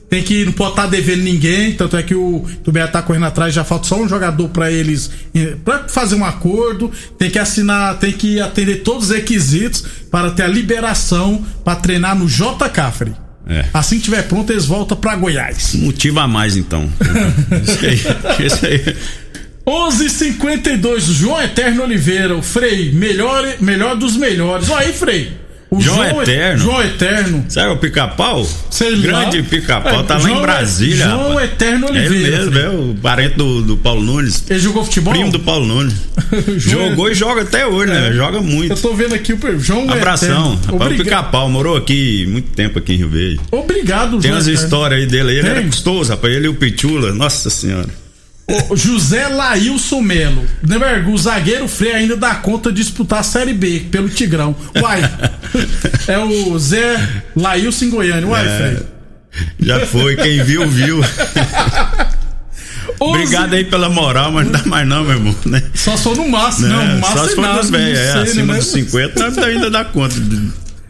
Tem 0.09 0.23
que 0.23 0.43
não 0.43 0.51
pode 0.51 0.71
estar 0.71 0.87
devendo 0.87 1.21
ninguém, 1.21 1.73
tanto 1.73 1.95
é 1.95 2.01
que 2.01 2.15
o 2.15 2.43
Itumbiara 2.49 2.89
tá 2.89 3.01
correndo 3.01 3.27
atrás, 3.27 3.53
já 3.53 3.63
falta 3.63 3.87
só 3.87 4.01
um 4.01 4.09
jogador 4.09 4.49
para 4.49 4.71
eles 4.71 5.11
eh, 5.35 5.55
pra 5.63 5.87
fazer 5.87 6.15
um 6.15 6.25
acordo, 6.25 6.91
tem 7.17 7.29
que 7.29 7.37
assinar, 7.37 7.99
tem 7.99 8.11
que 8.11 8.39
atender 8.41 8.77
todos 8.77 9.09
os 9.09 9.15
requisitos 9.15 9.83
para 10.09 10.31
ter 10.31 10.43
a 10.43 10.47
liberação 10.47 11.45
para 11.63 11.75
treinar 11.75 12.17
no 12.17 12.27
J 12.27 12.67
Cafre. 12.69 13.13
É. 13.47 13.65
Assim 13.73 13.97
que 13.97 14.05
tiver 14.05 14.23
pronto, 14.23 14.51
eles 14.51 14.65
voltam 14.65 14.97
para 14.97 15.15
Goiás. 15.15 15.73
Motiva 15.75 16.23
a 16.23 16.27
mais, 16.27 16.55
então. 16.57 16.89
isso 17.63 17.85
aí. 17.85 18.45
Isso 18.45 18.65
aí. 18.65 18.95
11:52 19.65 20.99
João 21.01 21.41
Eterno 21.41 21.83
Oliveira, 21.83 22.35
o 22.35 22.41
Frei, 22.41 22.91
melhor 22.91 23.43
melhor 23.59 23.95
dos 23.95 24.17
melhores. 24.17 24.69
Olha 24.69 24.87
aí, 24.87 24.93
Frei. 24.93 25.31
O 25.71 25.79
João 25.79 26.21
Eterno? 26.23 26.63
João 26.63 26.81
Eterno. 26.83 27.45
Sabe 27.47 27.71
o 27.73 27.77
pica-pau? 27.77 28.47
Sei 28.71 28.89
lá. 28.95 28.97
Grande 28.97 29.43
pica-pau. 29.43 29.99
É, 29.99 30.03
Tá 30.03 30.15
lá 30.15 30.19
João- 30.19 30.39
em 30.39 30.41
Brasília. 30.41 31.05
João 31.05 31.29
rapaz. 31.29 31.51
Eterno 31.51 31.87
É 31.87 31.91
Oliveira, 31.91 32.37
mesmo, 32.37 32.51
filho. 32.51 32.65
é 32.65 32.69
o 32.69 32.95
parente 32.99 33.35
do, 33.37 33.61
do 33.61 33.77
Paulo 33.77 34.01
Nunes. 34.01 34.43
Ele 34.49 34.59
jogou 34.59 34.83
futebol? 34.83 35.13
Primo 35.13 35.31
do 35.31 35.39
Paulo 35.39 35.67
Nunes. 35.67 35.93
João- 36.57 36.89
Jogou 36.89 37.11
e 37.11 37.13
joga 37.13 37.41
até 37.43 37.67
hoje, 37.67 37.91
né? 37.93 38.11
Joga 38.13 38.37
Eu 38.37 38.43
muito. 38.43 38.81
tô 38.81 38.95
vendo 38.95 39.13
aqui 39.13 39.31
o 39.33 39.59
João 39.59 39.89
Abração. 39.91 40.53
Eterno. 40.55 40.79
Rapaz, 40.79 40.99
o 40.99 41.03
pica-pau 41.03 41.49
morou 41.49 41.77
aqui 41.77 42.25
muito 42.27 42.49
tempo 42.55 42.79
aqui 42.79 42.93
em 42.93 42.97
Rio 42.97 43.09
Verde. 43.09 43.39
Obrigado, 43.51 44.13
Tem 44.13 44.21
João 44.31 44.33
umas 44.35 44.47
histórias 44.47 44.99
aí 45.01 45.05
dele. 45.05 45.33
Ele 45.33 45.41
Tem? 45.41 45.51
era 45.51 45.61
custoso, 45.63 46.09
rapaz. 46.09 46.33
Ele 46.35 46.45
e 46.47 46.49
o 46.49 46.55
Pichula. 46.55 47.13
Nossa 47.13 47.49
senhora. 47.51 47.87
O 48.69 48.75
José 48.75 49.27
Laílson 49.27 50.01
Melo. 50.01 50.45
Nebergo, 50.61 51.11
o 51.11 51.17
zagueiro 51.17 51.67
Frei 51.67 51.93
ainda 51.93 52.15
dá 52.15 52.35
conta 52.35 52.71
de 52.71 52.81
disputar 52.81 53.19
a 53.19 53.23
Série 53.23 53.53
B 53.53 53.81
pelo 53.91 54.09
Tigrão. 54.09 54.55
Uai. 54.81 55.01
é 56.07 56.17
o 56.17 56.57
Zé 56.57 57.23
Laílson 57.35 57.85
em 57.85 57.89
Goiânia. 57.89 58.27
Uai, 58.27 58.47
É. 58.47 58.57
Frei. 58.57 58.77
Já 59.59 59.85
foi, 59.85 60.15
quem 60.15 60.43
viu, 60.43 60.67
viu. 60.67 60.99
Obrigado 62.99 63.53
aí 63.53 63.63
pela 63.63 63.89
moral, 63.89 64.31
mas 64.31 64.45
não 64.45 64.51
dá 64.51 64.63
mais 64.65 64.87
não, 64.87 65.03
meu 65.03 65.13
irmão. 65.13 65.35
Né? 65.45 65.63
Só 65.73 65.95
sou 65.95 66.15
no 66.15 66.27
máximo, 66.27 66.67
né? 66.67 66.75
não. 66.75 66.99
Máximo 66.99 67.17
Só 67.17 67.27
se 67.27 67.35
for 67.35 67.53
dos 67.53 67.69
velhos, 67.69 67.99
é, 67.99 68.13
acima 68.13 68.53
né? 68.53 68.59
dos 68.59 68.67
50, 68.67 69.19
nós 69.19 69.37
ainda 69.37 69.69
dá 69.69 69.85
conta 69.85 70.15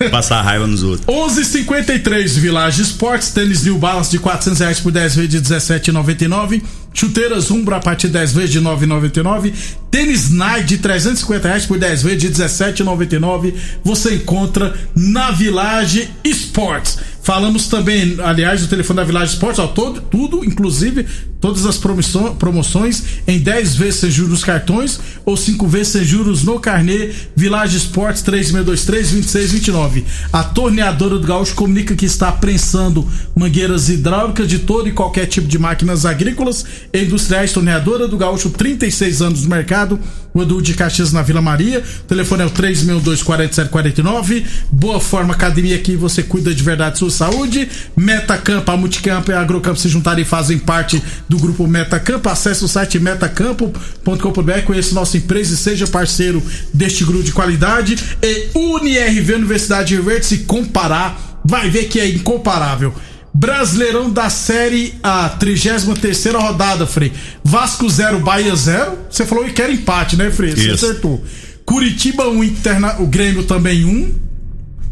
passar 0.07 0.41
raiva 0.41 0.65
nos 0.65 0.83
outros. 0.83 1.05
11:53 1.07 2.37
Village 2.37 2.81
Esportes, 2.81 3.31
tênis 3.31 3.63
New 3.63 3.77
Balance 3.77 4.09
de 4.11 4.19
400 4.19 4.59
reais 4.59 4.79
por 4.79 4.91
10 4.91 5.15
vezes 5.15 5.29
de 5.29 5.41
17,99. 5.41 6.61
Chuteiras 6.93 7.51
Umbra 7.51 7.77
a 7.77 7.79
partir 7.79 8.07
de 8.07 8.13
10 8.13 8.33
vezes 8.33 8.51
de 8.51 8.61
9,99. 8.61 9.53
Tênis 9.91 10.31
Nike 10.31 10.63
de 10.63 10.77
350 10.77 11.47
reais 11.47 11.65
por 11.65 11.77
10 11.77 12.03
vezes 12.03 12.19
de 12.19 12.29
17,99. 12.29 13.53
Você 13.83 14.15
encontra 14.15 14.73
na 14.95 15.31
Village 15.31 16.09
Esportes. 16.23 16.97
Falamos 17.29 17.67
também, 17.67 18.17
aliás, 18.23 18.61
do 18.61 18.67
telefone 18.67 18.97
da 18.97 19.03
Village 19.03 19.33
Esportes, 19.33 19.59
ó, 19.59 19.67
todo, 19.67 20.01
tudo, 20.01 20.43
inclusive 20.43 21.05
todas 21.39 21.65
as 21.65 21.77
promoções, 21.77 23.03
em 23.27 23.39
10 23.39 23.75
vezes 23.75 23.99
sem 24.01 24.11
juros 24.11 24.43
cartões 24.43 24.99
ou 25.23 25.37
5 25.37 25.67
vezes 25.67 25.89
sem 25.89 26.03
juros 26.03 26.43
no 26.43 26.59
carnê. 26.59 27.11
Village 27.35 27.77
Esportes 27.77 28.23
3623-2629. 28.23 30.03
A 30.33 30.43
torneadora 30.43 31.17
do 31.17 31.25
Gaúcho 31.25 31.55
comunica 31.55 31.95
que 31.95 32.05
está 32.05 32.31
prensando 32.31 33.07
mangueiras 33.35 33.89
hidráulicas 33.89 34.47
de 34.47 34.59
todo 34.59 34.89
e 34.89 34.91
qualquer 34.91 35.27
tipo 35.27 35.47
de 35.47 35.57
máquinas 35.57 36.05
agrícolas 36.05 36.65
e 36.91 37.03
industriais. 37.03 37.53
Torneadora 37.53 38.07
do 38.07 38.17
Gaúcho, 38.17 38.49
36 38.49 39.21
anos 39.21 39.43
no 39.43 39.49
mercado. 39.49 39.99
O 40.33 40.41
Edu 40.41 40.61
de 40.61 40.73
Caxias 40.73 41.11
na 41.11 41.21
Vila 41.21 41.41
Maria. 41.41 41.79
O 41.79 42.03
telefone 42.03 42.43
é 42.43 42.45
o 42.45 42.51
362-4749. 42.51 44.45
Boa 44.71 44.99
Forma 44.99 45.33
Academia 45.33 45.75
aqui 45.75 45.95
você 45.95 46.21
cuida 46.23 46.53
de 46.53 46.63
verdade 46.63 46.99
sua 46.99 47.09
saúde. 47.09 47.69
Metacampo, 47.95 48.71
a 48.71 48.77
Multicampo 48.77 49.31
e 49.31 49.33
a 49.33 49.41
Agrocampo 49.41 49.79
se 49.79 49.89
juntarem 49.89 50.23
e 50.23 50.27
fazem 50.27 50.59
parte 50.59 51.01
do 51.27 51.37
grupo 51.37 51.67
Metacampo. 51.67 52.29
Acesse 52.29 52.63
o 52.63 52.67
site 52.67 52.99
metacampo.com.br, 52.99 54.61
conheça 54.65 54.93
nossa 54.95 55.17
empresa 55.17 55.53
e 55.53 55.57
seja 55.57 55.87
parceiro 55.87 56.43
deste 56.73 57.03
grupo 57.03 57.23
de 57.23 57.31
qualidade. 57.31 57.97
E 58.21 58.49
UniRV 58.53 59.35
Universidade 59.35 59.89
de 59.89 59.95
Rio 59.95 60.03
Verde, 60.03 60.25
se 60.25 60.39
comparar, 60.39 61.39
vai 61.43 61.69
ver 61.69 61.85
que 61.85 61.99
é 61.99 62.07
incomparável. 62.07 62.93
Brasileirão 63.33 64.09
da 64.11 64.29
Série 64.29 64.93
A, 65.03 65.29
33 65.29 66.25
rodada, 66.33 66.85
Frei. 66.87 67.11
Vasco 67.43 67.87
0, 67.89 68.19
Bahia 68.19 68.55
0. 68.55 68.97
Você 69.09 69.25
falou 69.25 69.45
que 69.45 69.51
quer 69.53 69.69
empate, 69.71 70.15
né, 70.17 70.29
Frei? 70.31 70.51
Você 70.55 70.71
Isso. 70.71 70.85
acertou. 70.85 71.23
Curitiba 71.65 72.27
1, 72.27 72.43
Interna... 72.43 72.95
o 72.99 73.05
Grêmio 73.07 73.43
também 73.43 73.85
1. 73.85 73.89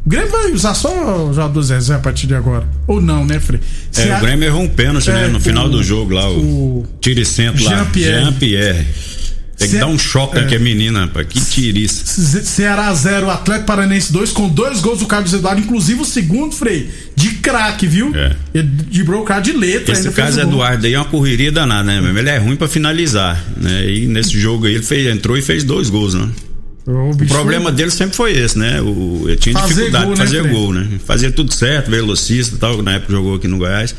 O 0.05 0.09
Grêmio 0.09 0.31
vai 0.31 0.51
usar 0.53 0.73
só 0.73 1.25
o 1.27 1.33
jogador 1.33 1.61
Zezé 1.63 1.95
a 1.95 1.99
partir 1.99 2.27
de 2.27 2.35
agora. 2.35 2.65
Ou 2.87 3.01
não, 3.01 3.25
né, 3.25 3.39
Frei? 3.41 3.59
É, 3.97 4.11
a- 4.13 4.17
o 4.17 4.21
Grêmio 4.21 4.45
errou 4.47 4.61
um 4.61 4.67
pênalti, 4.69 5.09
É, 5.09 5.13
né? 5.13 5.27
No 5.27 5.39
final 5.39 5.65
o- 5.65 5.69
do 5.69 5.83
jogo 5.83 6.13
lá, 6.13 6.29
o, 6.29 6.79
o 6.79 6.85
tiro 7.01 7.19
e 7.19 7.25
centro 7.25 7.61
lá. 7.65 7.71
Jean-Pierre. 7.71 8.23
Jean-Pierre. 8.23 8.87
Tem 9.57 9.67
que 9.67 9.73
Se- 9.73 9.79
dar 9.79 9.87
um 9.87 9.97
choque 9.97 10.37
é. 10.37 10.41
aqui, 10.41 10.55
a 10.55 10.59
menina, 10.59 11.01
rapaz. 11.05 11.25
Que 11.27 11.41
tiriça. 11.43 12.03
Ce- 12.05 12.45
Ceará 12.45 12.93
0, 12.93 13.27
Atlético 13.29 13.65
Paranense 13.65 14.13
2, 14.13 14.31
com 14.31 14.47
dois 14.47 14.79
gols 14.81 14.99
do 14.99 15.07
Carlos 15.07 15.33
Eduardo, 15.33 15.59
inclusive 15.61 15.99
o 16.01 16.05
segundo, 16.05 16.53
Frei, 16.53 16.89
de 17.15 17.29
craque, 17.37 17.87
viu? 17.87 18.15
É. 18.15 18.35
Ele 18.53 18.67
driblou 18.67 19.21
o 19.21 19.25
cara 19.25 19.41
de 19.41 19.53
letra. 19.53 19.93
Esse 19.93 20.11
caso. 20.11 20.39
Eduardo 20.39 20.85
aí 20.85 20.93
é 20.93 20.99
uma 20.99 21.05
correria 21.05 21.51
danada, 21.51 21.83
né? 21.83 21.99
mesmo? 21.99 22.19
Ele 22.19 22.29
é 22.29 22.37
ruim 22.37 22.55
pra 22.55 22.67
finalizar, 22.67 23.43
né? 23.57 23.89
E 23.89 24.05
nesse 24.05 24.39
jogo 24.39 24.67
aí 24.67 24.75
ele 24.75 24.83
fez, 24.83 25.07
entrou 25.07 25.35
e 25.35 25.41
fez 25.41 25.63
dois 25.63 25.89
gols, 25.89 26.13
né? 26.13 26.29
O, 26.85 27.09
O 27.09 27.27
problema 27.27 27.71
dele 27.71 27.89
sempre 27.91 28.15
foi 28.15 28.31
esse, 28.37 28.57
né? 28.57 28.79
O, 28.79 29.23
ele 29.27 29.37
tinha 29.37 29.53
Fazer 29.57 29.73
dificuldade 29.73 30.05
gol, 30.05 30.13
de 30.13 30.19
né, 30.19 30.25
fazer 30.25 30.41
Frei? 30.43 30.53
gol, 30.53 30.73
né? 30.73 30.87
Fazia 31.05 31.31
tudo 31.31 31.53
certo, 31.53 31.89
velocista 31.91 32.55
e 32.55 32.59
tal, 32.59 32.81
na 32.83 32.93
época 32.93 33.11
jogou 33.11 33.35
aqui 33.35 33.47
no 33.47 33.57
Goiás. 33.57 33.93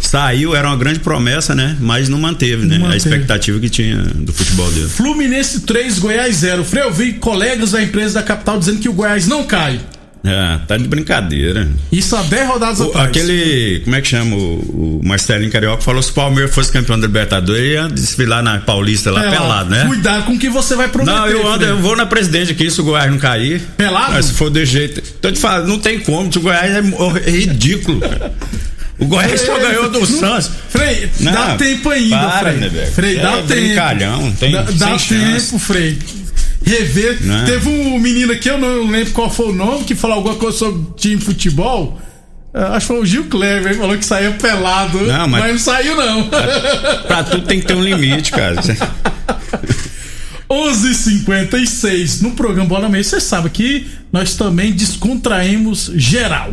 Saiu, 0.00 0.54
era 0.56 0.66
uma 0.68 0.76
grande 0.76 0.98
promessa, 1.00 1.54
né? 1.54 1.76
Mas 1.80 2.08
não 2.08 2.18
manteve, 2.18 2.64
né? 2.66 2.78
Não 2.78 2.86
A 2.86 2.88
manteve. 2.88 2.96
expectativa 3.08 3.58
que 3.60 3.68
tinha 3.68 3.96
do 3.98 4.32
futebol 4.32 4.70
dele. 4.72 4.88
Fluminense 4.88 5.60
3, 5.60 5.98
Goiás 5.98 6.36
0. 6.36 6.64
Frei, 6.64 6.82
eu 6.82 6.92
vi 6.92 7.12
colegas 7.14 7.72
da 7.72 7.82
empresa 7.82 8.14
da 8.14 8.22
capital 8.22 8.58
dizendo 8.58 8.78
que 8.80 8.88
o 8.88 8.92
Goiás 8.92 9.26
não 9.28 9.44
cai. 9.44 9.80
É, 10.22 10.58
tá 10.68 10.76
de 10.76 10.86
brincadeira. 10.86 11.66
Isso 11.90 12.14
há 12.14 12.22
10 12.22 12.46
rodadas 12.46 12.80
O- 12.80 12.88
atrás. 12.90 13.08
aquele, 13.08 13.80
como 13.84 13.96
é 13.96 14.02
que 14.02 14.08
chama? 14.08 14.36
O, 14.36 14.98
o 15.00 15.00
Marcelinho 15.02 15.50
Carioca 15.50 15.80
falou 15.82 16.02
se 16.02 16.10
o 16.10 16.12
Palmeiras 16.14 16.54
fosse 16.54 16.70
campeão 16.70 17.00
da 17.00 17.06
Libertadores, 17.06 17.62
ia 17.72 17.88
desfilar 17.88 18.42
na 18.42 18.58
Paulista 18.58 19.10
lá 19.10 19.24
É, 19.24 19.30
pelado, 19.30 19.70
né? 19.70 19.86
Cuidado 19.86 20.24
com 20.26 20.32
o 20.34 20.38
que 20.38 20.50
você 20.50 20.76
vai 20.76 20.88
prometer. 20.88 21.16
Não, 21.16 21.26
eu 21.26 21.48
ando, 21.48 21.64
eu 21.64 21.78
vou 21.78 21.96
na 21.96 22.04
presidente 22.04 22.52
aqui 22.52 22.70
se 22.70 22.78
o 22.82 22.84
Goiás 22.84 23.10
não 23.10 23.16
cair. 23.16 23.62
Pelado? 23.78 24.12
Mas 24.12 24.26
se 24.26 24.34
for 24.34 24.50
de 24.50 24.62
jeito. 24.66 25.00
Tô 25.22 25.32
te 25.32 25.38
falando, 25.38 25.68
não 25.68 25.78
tem 25.78 26.00
como, 26.00 26.28
o 26.28 26.40
Goiás 26.40 26.70
é, 26.70 26.80
é 27.26 27.30
ridículo. 27.30 28.00
O 29.00 29.06
Goiás 29.06 29.40
só 29.40 29.58
ganhou 29.58 29.88
do 29.90 30.04
Santos. 30.06 30.50
Frei, 30.68 31.10
Não, 31.20 31.32
dá 31.32 31.56
tempo 31.56 31.88
ainda, 31.88 32.18
para, 32.18 32.38
Frei. 32.52 32.56
né? 32.70 32.86
Frei, 32.86 33.16
dá 33.16 33.30
É 33.30 33.36
tempo. 33.36 33.46
brincalhão, 33.48 34.32
tem- 34.32 34.52
Dá, 34.52 34.62
dá 34.62 34.96
tempo, 34.98 35.58
Frei. 35.58 35.98
Rever. 36.64 37.18
Não. 37.22 37.44
Teve 37.46 37.68
um 37.68 37.98
menino 37.98 38.32
aqui, 38.32 38.48
eu 38.50 38.58
não 38.58 38.90
lembro 38.90 39.12
qual 39.12 39.30
foi 39.30 39.46
o 39.46 39.52
nome, 39.52 39.84
que 39.84 39.94
falou 39.94 40.16
alguma 40.18 40.34
coisa 40.36 40.58
sobre 40.58 40.86
time 40.96 41.16
de 41.16 41.24
futebol. 41.24 41.98
Eu 42.52 42.66
Acho 42.74 42.80
que 42.88 42.92
foi 42.92 43.02
o 43.02 43.06
Gil 43.06 43.26
ele 43.64 43.74
falou 43.74 43.96
que 43.96 44.04
saía 44.04 44.32
pelado. 44.32 44.98
Não, 45.00 45.28
mas- 45.28 45.40
mas 45.40 45.52
não 45.52 45.58
saiu, 45.58 45.96
não. 45.96 46.28
Pra 47.08 47.24
tudo 47.24 47.46
tem 47.46 47.60
que 47.60 47.66
ter 47.66 47.74
um 47.74 47.82
limite, 47.82 48.30
cara. 48.32 48.56
11:56 50.50 52.20
no 52.22 52.32
programa 52.32 52.68
Bola 52.68 52.88
Meia. 52.88 53.04
Você 53.04 53.20
sabe 53.20 53.48
que 53.50 53.86
nós 54.12 54.34
também 54.34 54.72
descontraímos 54.72 55.90
geral. 55.94 56.52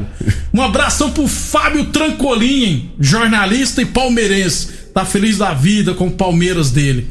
Um 0.57 0.61
abração 0.63 1.11
pro 1.11 1.27
Fábio 1.27 1.85
Trancolim, 1.85 2.89
jornalista 2.99 3.79
e 3.79 3.85
palmeirense. 3.85 4.69
Tá 4.91 5.05
feliz 5.05 5.37
da 5.37 5.53
vida 5.53 5.93
com 5.93 6.07
o 6.07 6.11
Palmeiras 6.11 6.71
dele. 6.71 7.05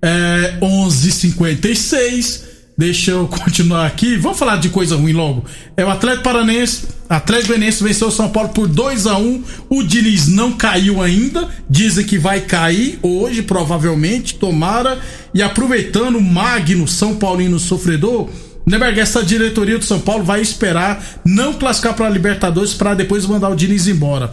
É 0.00 0.58
11:56. 0.62 2.44
Deixa 2.78 3.10
eu 3.10 3.26
continuar 3.26 3.84
aqui. 3.84 4.16
Vamos 4.16 4.38
falar 4.38 4.58
de 4.58 4.68
coisa 4.68 4.94
ruim 4.94 5.12
logo. 5.12 5.44
É 5.76 5.84
o 5.84 5.90
Atlético 5.90 6.22
Paranense. 6.22 6.86
Atlético 7.08 7.48
Goianiense 7.48 7.82
venceu 7.82 8.06
o 8.06 8.12
São 8.12 8.28
Paulo 8.28 8.50
por 8.50 8.68
2 8.68 9.08
a 9.08 9.18
1 9.18 9.42
O 9.68 9.82
Diniz 9.82 10.28
não 10.28 10.52
caiu 10.52 11.02
ainda. 11.02 11.48
Dizem 11.68 12.06
que 12.06 12.16
vai 12.16 12.42
cair 12.42 13.00
hoje, 13.02 13.42
provavelmente. 13.42 14.36
Tomara. 14.36 15.00
E 15.34 15.42
aproveitando 15.42 16.16
o 16.16 16.22
Magno 16.22 16.86
São 16.86 17.16
Paulino 17.16 17.58
sofredor. 17.58 18.28
Neberg, 18.66 18.98
essa 18.98 19.22
diretoria 19.22 19.78
do 19.78 19.84
São 19.84 20.00
Paulo 20.00 20.24
vai 20.24 20.40
esperar 20.40 21.04
não 21.24 21.52
classificar 21.52 21.94
para 21.94 22.06
a 22.06 22.10
Libertadores 22.10 22.72
para 22.74 22.94
depois 22.94 23.26
mandar 23.26 23.50
o 23.50 23.54
Diniz 23.56 23.86
embora. 23.86 24.30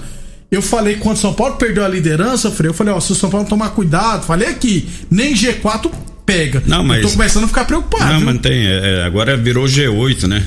Eu 0.50 0.62
falei 0.62 0.96
quando 0.96 1.17
o 1.17 1.20
São 1.20 1.34
Paulo 1.34 1.56
perdeu 1.56 1.84
a 1.84 1.88
liderança, 1.88 2.52
Frei, 2.52 2.70
eu 2.70 2.74
falei, 2.74 2.94
ó, 2.94 3.00
se 3.00 3.12
o 3.12 3.15
São 3.15 3.30
Paulo 3.30 3.48
tomar 3.48 3.70
cuidado, 3.70 4.26
falei 4.26 4.50
aqui, 4.50 4.88
nem 5.10 5.34
G4 5.34 5.89
pega. 6.26 6.62
Não, 6.65 6.84
mas- 6.84 6.98
Eu 6.98 7.10
tô 7.10 7.13
começando 7.13 7.46
a 7.46 7.48
ficar 7.48 7.65
preocupado. 7.65 8.20
Não, 8.20 8.38
tem. 8.38 8.67
é, 8.67 9.00
é, 9.00 9.04
agora 9.04 9.36
virou 9.38 9.65
G8, 9.65 10.28
né? 10.28 10.44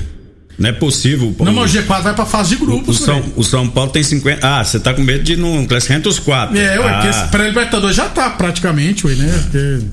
Não 0.59 0.69
é 0.69 0.73
possível. 0.73 1.35
Não, 1.41 1.53
o, 1.53 1.57
mas 1.57 1.75
o 1.75 1.79
G4 1.79 2.03
vai 2.03 2.15
pra 2.15 2.25
fase 2.25 2.51
de 2.51 2.63
o, 2.63 2.67
grupos, 2.67 2.99
São, 3.01 3.23
o 3.35 3.43
São 3.43 3.69
Paulo 3.69 3.91
tem 3.91 4.03
50. 4.03 4.47
Ah, 4.47 4.63
você 4.65 4.79
tá 4.79 4.95
com 4.95 5.03
medo 5.03 5.25
de 5.25 5.37
não 5.37 5.67
classificar 5.67 6.07
os 6.07 6.19
quatro. 6.19 6.57
É, 6.57 6.79
ué, 6.79 6.89
ah, 6.89 6.93
porque 6.95 7.09
esse 7.09 7.29
pré-libertador 7.29 7.93
já 7.93 8.09
tá 8.09 8.31
praticamente, 8.31 9.07
ué, 9.07 9.15
né? 9.15 9.43
Porque... 9.43 9.87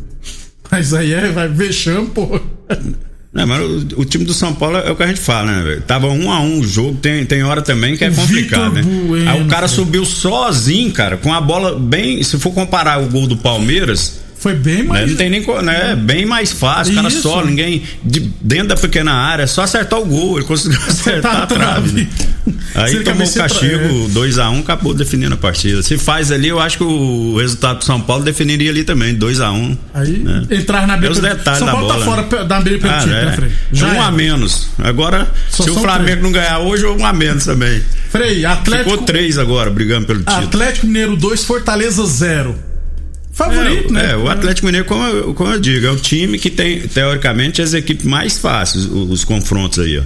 Mas 0.69 0.93
aí 0.93 1.13
é, 1.13 1.29
vai 1.29 1.47
vexame, 1.47 2.07
pô. 2.07 2.39
Não, 3.33 3.47
mas 3.47 3.61
o, 3.61 4.01
o 4.01 4.05
time 4.05 4.25
do 4.25 4.33
São 4.33 4.53
Paulo 4.53 4.77
é 4.77 4.91
o 4.91 4.95
que 4.95 5.03
a 5.03 5.07
gente 5.07 5.21
fala, 5.21 5.51
né, 5.51 5.63
velho? 5.63 5.81
Tava 5.81 6.07
um 6.07 6.29
a 6.29 6.41
um 6.41 6.59
o 6.59 6.67
jogo, 6.67 6.97
tem, 6.97 7.25
tem 7.25 7.43
hora 7.43 7.61
também 7.61 7.95
que 7.95 8.03
é 8.03 8.11
complicado, 8.11 8.73
né? 8.73 8.81
Vitor 8.81 9.07
Bueno, 9.07 9.29
Aí 9.29 9.41
o 9.41 9.47
cara 9.47 9.67
subiu 9.69 10.03
sozinho, 10.03 10.91
cara, 10.91 11.15
com 11.15 11.33
a 11.33 11.39
bola 11.39 11.79
bem. 11.79 12.21
Se 12.23 12.37
for 12.37 12.51
comparar 12.53 13.01
o 13.01 13.07
gol 13.07 13.27
do 13.27 13.37
Palmeiras, 13.37 14.19
Foi 14.41 14.55
bem 14.55 14.77
né, 14.77 14.83
mais. 14.83 15.09
não 15.11 15.17
tem 15.17 15.29
nem. 15.29 15.45
Né, 15.63 15.95
bem 15.95 16.25
mais 16.25 16.51
fácil, 16.51 16.93
o 16.93 16.95
cara 16.95 17.07
Isso. 17.09 17.21
só, 17.21 17.45
ninguém. 17.45 17.83
de- 18.03 18.31
dentro 18.41 18.69
da 18.69 18.75
pequena 18.75 19.13
área, 19.13 19.43
é 19.43 19.47
só 19.47 19.61
acertar 19.61 19.99
o 19.99 20.05
gol. 20.05 20.37
Ele 20.39 20.47
conseguiu 20.47 20.79
acertar 20.87 21.31
Tá 21.31 21.43
a 21.43 21.45
trave. 21.45 21.91
né? 22.01 22.07
Aí 22.73 22.95
ele 22.95 23.03
tomou 23.03 23.27
o 23.27 23.33
castigo 23.33 24.09
2x1, 24.09 24.59
acabou 24.61 24.93
definindo 24.95 25.35
a 25.35 25.37
partida. 25.37 25.83
Se 25.83 25.95
faz 25.97 26.31
ali, 26.31 26.47
eu 26.47 26.59
acho 26.59 26.79
que 26.79 26.83
o 26.83 27.37
resultado 27.37 27.77
do 27.79 27.83
São 27.85 28.01
Paulo 28.01 28.23
definiria 28.23 28.71
ali 28.71 28.83
também, 28.83 29.15
2x1. 29.15 29.77
Aí 29.93 30.17
né? 30.17 30.43
entrar 30.49 30.87
na 30.87 30.95
É 30.95 30.97
briga. 30.97 31.11
os 31.13 31.19
detalhes 31.19 31.59
São 31.59 31.67
da 31.67 31.73
Paulo 31.73 31.87
bola. 31.87 31.99
tá 31.99 32.05
fora 32.27 32.43
da 32.45 32.61
briga 32.61 32.79
pelo 32.79 32.93
Ah, 32.93 32.97
título, 32.97 33.15
é. 33.15 33.25
né, 33.25 33.31
Frei? 33.33 33.51
um 33.83 33.85
era. 33.87 34.03
a 34.05 34.11
menos. 34.11 34.67
Agora, 34.79 35.31
Só 35.51 35.63
se 35.63 35.69
o 35.69 35.75
Flamengo 35.75 36.05
três. 36.05 36.23
não 36.23 36.31
ganhar 36.31 36.57
hoje, 36.59 36.85
um 36.87 37.05
a 37.05 37.13
menos 37.13 37.45
também. 37.45 37.79
Frei, 38.09 38.43
Atlético. 38.43 38.89
Ficou 38.89 39.05
três 39.05 39.37
agora 39.37 39.69
brigando 39.69 40.07
pelo 40.07 40.19
título. 40.19 40.37
Atlético 40.45 40.87
Mineiro 40.87 41.15
2, 41.15 41.43
Fortaleza 41.43 42.03
0. 42.05 42.55
Favorito, 43.43 43.89
é, 43.89 43.91
né? 43.91 44.11
é, 44.11 44.15
o 44.15 44.29
Atlético 44.29 44.65
Mineiro, 44.65 44.87
como 44.87 45.03
eu, 45.03 45.33
como 45.33 45.51
eu 45.51 45.59
digo, 45.59 45.85
é 45.85 45.91
o 45.91 45.95
time 45.95 46.37
que 46.37 46.49
tem, 46.49 46.87
teoricamente, 46.87 47.61
as 47.61 47.73
equipes 47.73 48.05
mais 48.05 48.37
fáceis, 48.37 48.85
os, 48.85 49.09
os 49.09 49.25
confrontos 49.25 49.79
aí, 49.79 49.97
ó. 49.97 50.03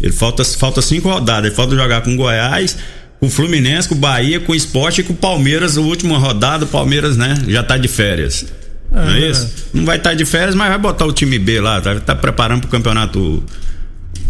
Ele 0.00 0.12
falta, 0.12 0.44
falta 0.44 0.80
cinco 0.80 1.08
rodadas, 1.08 1.46
ele 1.46 1.54
falta 1.54 1.74
jogar 1.74 2.00
com 2.02 2.14
o 2.14 2.16
Goiás, 2.16 2.76
com 3.20 3.26
o 3.26 3.30
Fluminense, 3.30 3.88
com 3.88 3.94
o 3.94 3.98
Bahia, 3.98 4.40
com 4.40 4.52
o 4.52 4.54
Sport 4.54 4.98
e 4.98 5.02
com 5.02 5.12
o 5.12 5.16
Palmeiras, 5.16 5.76
a 5.76 5.80
última 5.80 6.18
rodada, 6.18 6.64
o 6.64 6.68
Palmeiras, 6.68 7.16
né, 7.16 7.34
já 7.48 7.62
tá 7.62 7.76
de 7.76 7.88
férias. 7.88 8.46
não 8.90 9.10
é 9.10 9.28
isso? 9.28 9.48
Não 9.74 9.84
vai 9.84 9.96
estar 9.96 10.14
de 10.14 10.24
férias, 10.24 10.54
mas 10.54 10.68
vai 10.68 10.78
botar 10.78 11.04
o 11.04 11.12
time 11.12 11.38
B 11.38 11.60
lá, 11.60 11.80
tá, 11.80 11.98
tá 12.00 12.14
preparando 12.14 12.60
pro 12.60 12.70
campeonato 12.70 13.42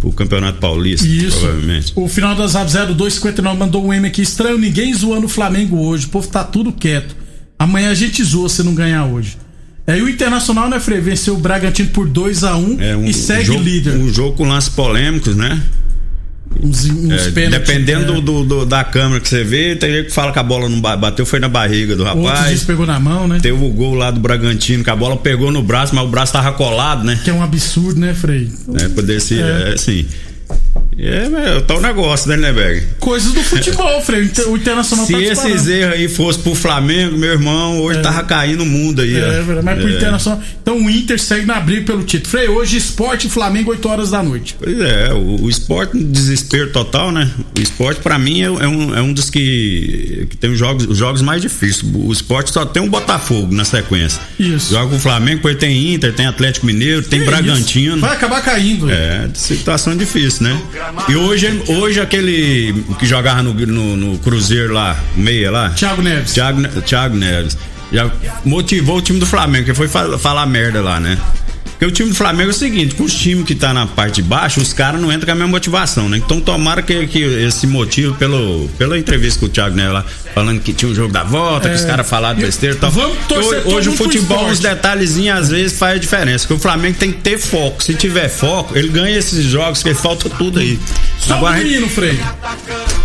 pro 0.01 0.13
Campeonato 0.13 0.59
Paulista, 0.59 1.07
Isso. 1.07 1.39
provavelmente. 1.39 1.93
O 1.97 2.09
final 2.09 2.35
da 2.37 2.47
Zap 2.47 2.71
0259 2.71 3.59
mandou 3.59 3.85
um 3.85 3.93
M 3.93 4.07
aqui 4.07 4.23
estranho, 4.23 4.57
ninguém 4.57 4.95
zoando 4.95 5.27
o 5.27 5.29
Flamengo 5.29 5.77
hoje. 5.77 6.07
O 6.07 6.09
povo 6.11 6.29
tá 6.29 6.45
tudo 6.45 6.73
quieto. 6.73 7.17
Amanhã 7.59 7.91
a 7.91 7.95
gente 7.95 8.23
zoa 8.23 8.49
se 8.49 8.63
não 8.63 8.75
ganhar 8.75 9.05
hoje. 9.07 9.37
É, 9.87 9.99
e 9.99 10.03
o 10.03 10.09
Internacional, 10.09 10.69
né, 10.69 10.79
Frei? 10.79 11.01
Venceu 11.01 11.35
o 11.35 11.39
Bragantino 11.39 11.89
por 11.89 12.07
2 12.07 12.45
a 12.45 12.57
1 12.57 12.61
um, 12.61 12.81
é, 12.81 12.97
um 12.97 13.05
e 13.07 13.15
segue 13.15 13.47
jogo, 13.47 13.63
líder. 13.63 13.97
Um 13.97 14.13
jogo 14.13 14.37
com 14.37 14.45
lances 14.45 14.69
polêmicos, 14.69 15.35
né? 15.35 15.63
Uns, 16.63 16.85
uns 16.85 17.11
é, 17.11 17.31
pênaltis, 17.31 17.69
dependendo 17.69 18.15
é. 18.15 18.21
do, 18.21 18.45
do, 18.45 18.67
da 18.67 18.83
câmera 18.85 19.21
que 19.21 19.29
você 19.29 19.45
vê, 19.45 19.77
tem 19.77 19.91
gente 19.91 20.07
que 20.07 20.13
fala 20.13 20.33
que 20.33 20.39
a 20.39 20.43
bola 20.43 20.69
não 20.69 20.81
bateu, 20.81 21.25
foi 21.25 21.39
na 21.39 21.49
barriga 21.49 21.95
do 21.97 22.05
rapaz. 22.05 22.41
Outros 22.41 22.65
pegou 22.65 22.87
na 22.87 22.99
mão, 22.99 23.29
né? 23.29 23.39
Teve 23.41 23.65
o 23.65 23.69
gol 23.71 23.95
lá 23.95 24.11
do 24.11 24.21
Bragantino, 24.21 24.85
que 24.85 24.91
a 24.91 24.97
bola 24.97 25.17
pegou 25.17 25.51
no 25.51 25.63
braço, 25.63 25.95
mas 25.95 26.05
o 26.05 26.09
braço 26.09 26.33
tava 26.33 26.53
colado, 26.53 27.05
né? 27.05 27.19
Que 27.25 27.31
é 27.31 27.33
um 27.33 27.43
absurdo, 27.43 28.01
né, 28.01 28.13
Frei? 28.13 28.51
É, 28.75 28.89
poder 28.89 29.21
ser, 29.21 29.41
é, 29.41 29.75
assim. 29.75 30.01
É, 30.01 30.38
é 30.99 31.61
tal 31.61 31.81
negócio, 31.81 32.29
né, 32.29 32.37
Lindeberg? 32.37 32.85
Coisas 32.99 33.33
do 33.33 33.43
futebol, 33.43 34.01
Frei. 34.03 34.31
O 34.49 34.57
Internacional 34.57 35.07
Se 35.07 35.13
tá 35.13 35.21
esses 35.21 35.69
erros 35.69 35.95
aí 35.95 36.09
fossem 36.09 36.43
pro 36.43 36.55
Flamengo, 36.55 37.17
meu 37.17 37.31
irmão, 37.31 37.81
hoje 37.81 38.01
é. 38.01 38.03
tava 38.03 38.25
caindo 38.25 38.63
o 38.63 38.67
mundo 38.67 39.01
aí. 39.01 39.17
É, 39.17 39.45
ó. 39.49 39.63
mas 39.63 39.79
pro 39.79 39.89
é. 39.89 39.97
Internacional. 39.97 40.43
Então 40.61 40.77
o 40.77 40.91
Inter 40.91 41.21
segue 41.21 41.47
na 41.47 41.61
briga 41.61 41.87
pelo 41.87 42.03
título. 42.03 42.31
Frei, 42.31 42.49
hoje 42.49 42.77
esporte 42.77 43.29
Flamengo, 43.29 43.71
8 43.71 43.89
horas 43.89 44.11
da 44.11 44.23
noite. 44.23 44.57
Pois 44.59 44.79
é, 44.81 45.13
o, 45.13 45.45
o 45.45 45.49
esporte 45.49 45.97
desespero 45.97 46.71
total, 46.71 47.13
né? 47.13 47.31
O 47.57 47.61
esporte, 47.61 48.01
pra 48.01 48.19
mim, 48.19 48.43
é, 48.43 48.47
é, 48.47 48.69
um, 48.69 48.97
é 48.97 49.01
um 49.01 49.13
dos 49.13 49.31
que, 49.31 50.27
que 50.31 50.37
tem 50.37 50.51
os 50.51 50.59
jogos, 50.59 50.87
os 50.87 50.99
jogos 50.99 51.23
mais 51.23 51.41
difíceis. 51.41 51.85
O 51.95 52.13
esporte 52.13 52.51
só 52.51 52.65
tem 52.65 52.83
um 52.83 52.89
Botafogo 52.89 53.55
na 53.55 53.65
sequência. 53.65 54.21
Isso. 54.39 54.73
Joga 54.73 54.91
com 54.91 54.97
o 54.97 55.01
Flamengo, 55.01 55.37
depois 55.37 55.57
tem 55.59 55.95
Inter, 55.95 56.13
tem 56.13 56.27
Atlético 56.27 56.67
Mineiro, 56.67 57.03
tem 57.03 57.25
Bragantino. 57.25 57.93
Isso. 57.93 58.01
Vai 58.01 58.17
acabar 58.17 58.43
caindo. 58.43 58.91
É, 58.91 59.29
situação 59.35 59.97
difícil, 59.97 60.43
né? 60.45 60.61
E 61.09 61.17
hoje, 61.17 61.63
hoje 61.69 62.01
aquele 62.01 62.85
que 62.99 63.07
jogava 63.07 63.43
no, 63.43 63.55
no, 63.55 63.97
no 63.97 64.19
Cruzeiro 64.19 64.73
lá, 64.73 64.99
meia 65.17 65.51
lá. 65.51 65.71
Thiago 65.71 66.03
Neves. 66.03 66.33
Thiago, 66.33 66.69
Thiago 66.83 67.17
Neves. 67.17 67.57
Já 67.93 68.11
motivou 68.45 68.99
o 68.99 69.03
time 69.03 69.19
do 69.19 69.27
Flamengo, 69.27 69.65
que 69.65 69.75
foi 69.75 69.89
falar 69.89 70.47
merda 70.47 70.83
lá, 70.83 71.01
né? 71.01 71.19
Porque 71.79 71.87
o 71.87 71.93
time 71.93 72.09
do 72.09 72.15
Flamengo 72.17 72.51
é 72.51 72.53
o 72.53 72.57
seguinte, 72.57 72.97
com 72.97 73.05
os 73.05 73.15
times 73.15 73.45
que 73.45 73.55
tá 73.55 73.73
na 73.73 73.87
parte 73.87 74.17
de 74.17 74.23
baixo, 74.23 74.61
os 74.61 74.73
caras 74.73 75.01
não 75.01 75.13
entram 75.13 75.27
com 75.27 75.31
a 75.31 75.35
mesma 75.37 75.51
motivação, 75.53 76.09
né? 76.09 76.19
Então 76.19 76.41
tomara 76.41 76.83
que, 76.83 77.07
que 77.07 77.21
esse 77.21 77.69
motivo, 77.69 78.17
pelo, 78.17 78.69
pela 78.77 78.99
entrevista 78.99 79.39
com 79.39 79.47
o 79.47 79.49
Thiago 79.49 79.77
Neves 79.77 79.93
lá, 79.93 80.05
falando 80.35 80.61
que 80.61 80.73
tinha 80.73 80.91
um 80.91 80.95
jogo 80.95 81.13
da 81.13 81.23
volta, 81.23 81.69
é, 81.69 81.71
que 81.71 81.77
os 81.77 81.85
é. 81.85 81.87
caras 81.87 82.09
falaram 82.09 82.41
besteira 82.41 82.75
e 82.75 82.79
tal. 82.79 82.91
Vamos 82.91 83.17
torcer 83.29 83.59
hoje, 83.59 83.77
hoje 83.77 83.89
o 83.91 83.93
futebol, 83.93 84.49
os 84.49 84.59
detalhezinhos 84.59 85.39
às 85.39 85.51
vezes 85.51 85.79
faz 85.79 85.95
a 85.95 85.99
diferença. 86.01 86.49
Porque 86.49 86.55
o 86.55 86.59
Flamengo 86.59 86.99
tem 86.99 87.13
que 87.13 87.21
ter 87.21 87.39
foco. 87.39 87.81
Se 87.81 87.95
tiver 87.95 88.29
foco, 88.29 88.77
ele 88.77 88.89
ganha 88.89 89.17
esses 89.17 89.45
jogos, 89.45 89.81
que 89.81 89.95
falta 89.95 90.29
tudo 90.29 90.59
aí. 90.59 90.81
Só 91.21 91.35
Agora, 91.35 91.61
um 91.61 91.63
menino, 91.63 91.89
Frei. 91.89 92.19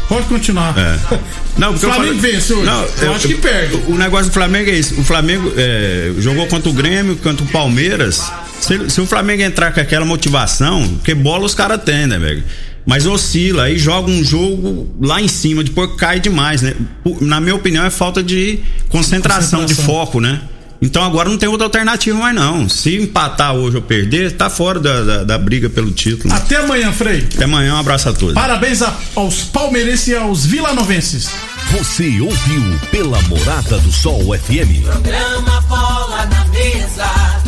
Pode 0.10 0.26
continuar. 0.26 0.74
É. 0.76 1.20
Não, 1.58 1.74
o 1.74 1.78
Flamengo 1.78 2.16
falei, 2.16 2.32
vence 2.34 2.54
hoje. 2.54 2.66
Não, 2.66 2.82
eu, 2.82 2.90
eu, 3.04 3.14
acho 3.14 3.28
que 3.28 3.36
perde. 3.36 3.76
O 3.88 3.96
negócio 3.96 4.28
do 4.28 4.34
Flamengo 4.34 4.70
é 4.72 4.74
isso. 4.74 5.00
O 5.00 5.04
Flamengo 5.04 5.54
é, 5.56 6.12
jogou 6.18 6.48
contra 6.48 6.70
o 6.70 6.74
Grêmio, 6.74 7.16
contra 7.18 7.46
o 7.46 7.48
Palmeiras. 7.50 8.24
Se, 8.64 8.90
se 8.90 9.02
o 9.02 9.06
Flamengo 9.06 9.42
entrar 9.42 9.74
com 9.74 9.80
aquela 9.80 10.06
motivação, 10.06 10.88
porque 10.96 11.14
bola 11.14 11.46
os 11.46 11.54
caras 11.54 11.84
têm, 11.84 12.08
né, 12.08 12.18
velho? 12.18 12.44
Mas 12.86 13.06
oscila, 13.06 13.64
aí 13.64 13.78
joga 13.78 14.10
um 14.10 14.24
jogo 14.24 14.94
lá 15.02 15.22
em 15.22 15.28
cima, 15.28 15.64
depois 15.64 15.92
cai 15.98 16.20
demais, 16.20 16.62
né? 16.62 16.74
Na 17.22 17.40
minha 17.40 17.56
opinião, 17.56 17.86
é 17.86 17.90
falta 17.90 18.22
de 18.22 18.60
concentração, 18.90 19.62
concentração. 19.62 19.66
de 19.66 19.76
foco, 19.76 20.20
né? 20.20 20.42
Então 20.82 21.02
agora 21.02 21.30
não 21.30 21.38
tem 21.38 21.48
outra 21.48 21.66
alternativa 21.66 22.18
mais 22.18 22.36
não. 22.36 22.68
Se 22.68 22.98
empatar 22.98 23.54
hoje 23.54 23.78
ou 23.78 23.82
perder, 23.82 24.34
tá 24.34 24.50
fora 24.50 24.82
da, 24.82 25.02
da, 25.02 25.24
da 25.24 25.38
briga 25.38 25.70
pelo 25.70 25.92
título. 25.92 26.34
Até 26.34 26.58
amanhã, 26.58 26.92
Frei. 26.92 27.26
Até 27.34 27.46
amanhã, 27.46 27.76
um 27.76 27.78
abraço 27.78 28.10
a 28.10 28.14
todos. 28.14 28.34
Parabéns 28.34 28.82
a, 28.82 28.94
aos 29.16 29.44
palmeirenses 29.44 30.10
e 30.10 30.16
aos 30.16 30.46
vilanovenses. 30.46 31.30
Você 31.72 32.20
ouviu 32.20 32.80
pela 32.92 33.22
Morada 33.24 33.78
do 33.80 33.94
Sol 33.94 34.38
FM. 34.38 34.84
Programa 34.84 35.62
Bola 35.62 36.26
na 36.26 36.46
Mesa 36.48 37.43